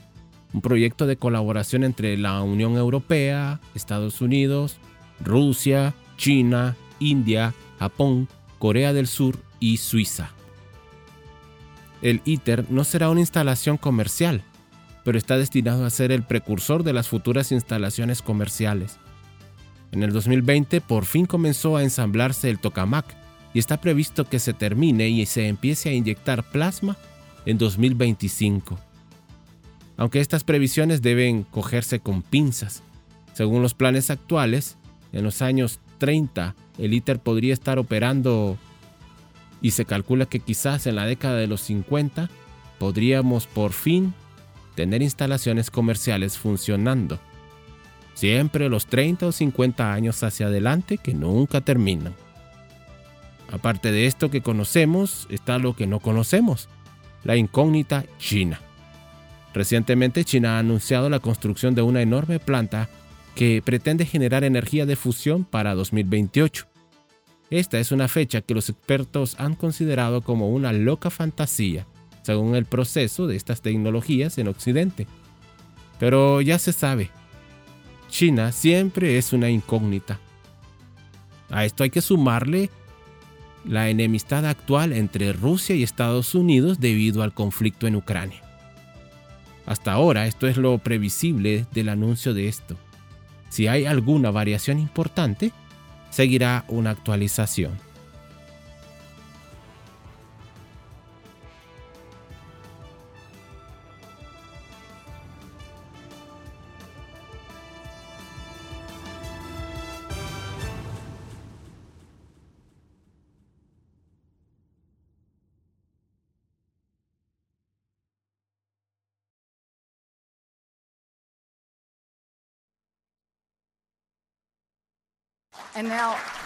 un 0.53 0.61
proyecto 0.61 1.07
de 1.07 1.16
colaboración 1.16 1.84
entre 1.84 2.16
la 2.16 2.42
Unión 2.42 2.76
Europea, 2.76 3.61
Estados 3.74 4.20
Unidos, 4.20 4.76
Rusia, 5.20 5.94
China, 6.16 6.76
India, 6.98 7.55
Japón, 7.78 8.28
Corea 8.59 8.92
del 8.92 9.07
Sur 9.07 9.38
y 9.61 9.78
Suiza. 9.78 10.30
El 12.03 12.20
ITER 12.24 12.66
no 12.70 12.84
será 12.84 13.11
una 13.11 13.20
instalación 13.20 13.76
comercial, 13.76 14.42
pero 15.05 15.18
está 15.18 15.36
destinado 15.36 15.84
a 15.84 15.90
ser 15.90 16.12
el 16.12 16.22
precursor 16.22 16.82
de 16.82 16.92
las 16.92 17.09
futuras 17.09 17.53
instalaciones 17.53 18.22
comerciales. 18.22 18.98
En 19.92 20.03
el 20.03 20.12
2020 20.12 20.80
por 20.80 21.05
fin 21.05 21.26
comenzó 21.26 21.76
a 21.76 21.82
ensamblarse 21.82 22.50
el 22.50 22.59
tokamak 22.59 23.07
y 23.55 23.59
está 23.59 23.80
previsto 23.80 24.24
que 24.24 24.38
se 24.38 24.53
termine 24.53 25.09
y 25.09 25.26
se 25.26 25.48
empiece 25.48 25.90
a 25.90 25.92
inyectar 25.92 26.42
plasma 26.50 26.96
en 27.44 27.59
2025. 27.59 28.78
Aunque 29.97 30.20
estas 30.20 30.45
previsiones 30.45 31.03
deben 31.03 31.45
cogerse 31.45 32.01
con 32.01 32.22
pinzas. 32.22 32.82
Según 33.34 33.62
los 33.62 33.74
planes 33.74 34.11
actuales, 34.11 34.76
en 35.12 35.24
los 35.24 35.43
años 35.43 35.80
30 35.99 36.55
el 36.78 36.95
ITER 36.95 37.18
podría 37.18 37.53
estar 37.53 37.78
operando 37.78 38.57
y 39.61 39.72
se 39.72 39.84
calcula 39.84 40.26
que 40.26 40.40
quizás 40.40 40.86
en 40.86 40.97
la 40.97 41.07
década 41.07 41.36
de 41.36 41.47
los 41.47 41.61
50 41.62 42.28
podríamos 42.78 43.47
por 43.47 43.72
fin 43.72 44.14
tener 44.74 45.03
instalaciones 45.03 45.70
comerciales 45.70 46.38
funcionando. 46.38 47.20
Siempre 48.14 48.68
los 48.68 48.86
30 48.86 49.26
o 49.26 49.32
50 49.32 49.93
años 49.93 50.22
hacia 50.22 50.47
adelante 50.47 50.99
que 50.99 51.14
nunca 51.14 51.61
terminan. 51.61 52.14
Aparte 53.51 53.93
de 53.93 54.07
esto 54.07 54.30
que 54.30 54.43
conocemos, 54.43 55.26
está 55.30 55.59
lo 55.59 55.76
que 55.76 55.86
no 55.86 56.01
conocemos, 56.01 56.68
la 57.22 57.36
incógnita 57.36 58.05
China. 58.18 58.61
Recientemente 59.55 60.24
China 60.24 60.57
ha 60.57 60.59
anunciado 60.61 61.11
la 61.11 61.20
construcción 61.20 61.74
de 61.74 61.82
una 61.82 62.03
enorme 62.03 62.38
planta 62.38 62.88
que 63.34 63.62
pretende 63.64 64.07
generar 64.07 64.44
energía 64.44 64.86
de 64.86 64.96
fusión 64.96 65.44
para 65.44 65.74
2028. 65.74 66.66
Esta 67.50 67.78
es 67.78 67.92
una 67.92 68.09
fecha 68.09 68.40
que 68.40 68.55
los 68.55 68.70
expertos 68.70 69.36
han 69.38 69.55
considerado 69.55 70.22
como 70.22 70.48
una 70.48 70.72
loca 70.72 71.11
fantasía, 71.11 71.86
según 72.22 72.55
el 72.55 72.64
proceso 72.64 73.26
de 73.26 73.36
estas 73.36 73.61
tecnologías 73.61 74.38
en 74.38 74.48
Occidente. 74.48 75.07
Pero 75.98 76.40
ya 76.40 76.59
se 76.59 76.72
sabe, 76.72 77.11
China 78.09 78.53
siempre 78.53 79.18
es 79.18 79.32
una 79.32 79.50
incógnita. 79.50 80.18
A 81.50 81.66
esto 81.66 81.84
hay 81.84 81.90
que 81.90 82.00
sumarle 82.00 82.70
la 83.66 83.90
enemistad 83.90 84.46
actual 84.46 84.92
entre 84.92 85.32
Rusia 85.32 85.76
y 85.76 85.82
Estados 85.82 86.34
Unidos 86.34 86.80
debido 86.80 87.22
al 87.22 87.34
conflicto 87.34 87.86
en 87.86 87.96
Ucrania. 87.96 88.42
Hasta 89.72 89.92
ahora 89.92 90.26
esto 90.26 90.46
es 90.48 90.58
lo 90.58 90.76
previsible 90.76 91.64
del 91.72 91.88
anuncio 91.88 92.34
de 92.34 92.46
esto. 92.46 92.76
Si 93.48 93.68
hay 93.68 93.86
alguna 93.86 94.30
variación 94.30 94.78
importante, 94.78 95.50
seguirá 96.10 96.66
una 96.68 96.90
actualización. 96.90 97.72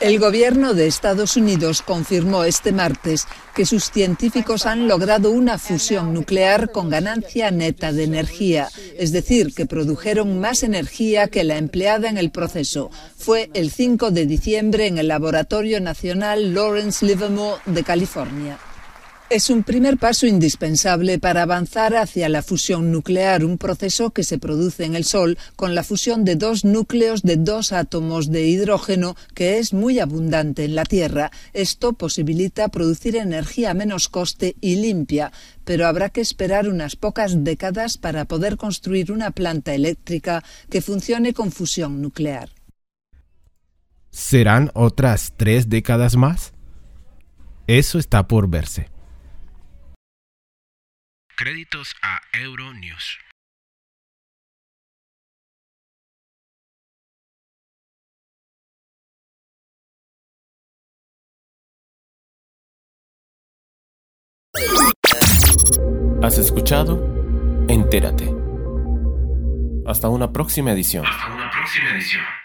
El 0.01 0.19
gobierno 0.19 0.73
de 0.75 0.87
Estados 0.87 1.37
Unidos 1.37 1.83
confirmó 1.83 2.45
este 2.45 2.71
martes 2.73 3.27
que 3.55 3.67
sus 3.67 3.91
científicos 3.91 4.67
han 4.67 4.87
logrado 4.87 5.31
una 5.31 5.59
fusión 5.59 6.15
nuclear 6.15 6.71
con 6.71 6.91
ganancia 6.91 7.51
neta 7.51 7.93
de 7.93 8.05
energía, 8.05 8.69
es 8.97 9.13
decir, 9.13 9.53
que 9.55 9.67
produjeron 9.67 10.39
más 10.39 10.63
energía 10.63 11.29
que 11.29 11.45
la 11.45 11.57
empleada 11.57 12.09
en 12.09 12.19
el 12.19 12.31
proceso. 12.31 12.91
Fue 13.17 13.51
el 13.55 13.71
5 13.71 14.13
de 14.13 14.27
diciembre 14.27 14.87
en 14.87 14.99
el 14.99 15.09
Laboratorio 15.09 15.81
Nacional 15.81 16.55
Lawrence 16.55 17.05
Livermore 17.05 17.61
de 17.67 17.83
California. 17.83 18.59
Es 19.29 19.51
un 19.51 19.65
primer 19.65 19.99
paso 19.99 20.29
indispensable 20.29 21.19
para 21.19 21.43
avanzar 21.43 21.97
hacia 21.97 22.29
la 22.29 22.45
fusión 22.45 22.93
nuclear, 22.93 23.45
un 23.45 23.59
proceso 23.59 24.11
que 24.11 24.23
se 24.23 24.39
produce 24.39 24.85
en 24.85 24.95
el 24.95 25.03
Sol 25.03 25.37
con 25.57 25.75
la 25.75 25.83
fusión 25.83 26.25
de 26.25 26.37
dos 26.37 26.65
núcleos 26.65 27.23
de 27.23 27.37
dos 27.37 27.73
átomos 27.73 28.31
de 28.31 28.47
hidrógeno 28.47 29.17
que 29.35 29.59
es 29.59 29.73
muy 29.73 29.99
abundante 29.99 30.65
en 30.65 30.77
la 30.77 30.85
Tierra. 30.85 31.33
Esto 31.53 31.95
posibilita 31.95 32.69
producir 32.69 33.17
energía 33.17 33.73
a 33.73 33.75
menos 33.75 34.09
coste 34.09 34.55
y 34.61 34.77
limpia, 34.77 35.33
pero 35.65 35.89
habrá 35.89 36.11
que 36.11 36.21
esperar 36.21 36.69
unas 36.69 36.95
pocas 36.95 37.43
décadas 37.43 37.99
para 37.99 38.27
poder 38.27 38.57
construir 38.57 39.11
una 39.11 39.33
planta 39.33 39.75
eléctrica 39.75 40.45
que 40.71 40.81
funcione 40.81 41.35
con 41.35 41.51
fusión 41.51 42.01
nuclear. 42.01 42.51
¿Serán 44.13 44.71
otras 44.75 45.33
tres 45.37 45.69
décadas 45.69 46.15
más? 46.15 46.53
Eso 47.67 47.99
está 47.99 48.29
por 48.29 48.49
verse. 48.49 48.96
Créditos 51.39 51.95
a 52.01 52.23
Euronews. 52.33 53.19
¿Has 66.23 66.39
escuchado? 66.39 67.05
Entérate. 67.69 68.35
Hasta 69.87 70.09
una 70.09 70.33
próxima 70.33 70.73
edición. 70.73 71.05
Hasta 71.05 71.35
una 71.35 71.51
próxima 71.51 71.91
edición. 71.91 72.36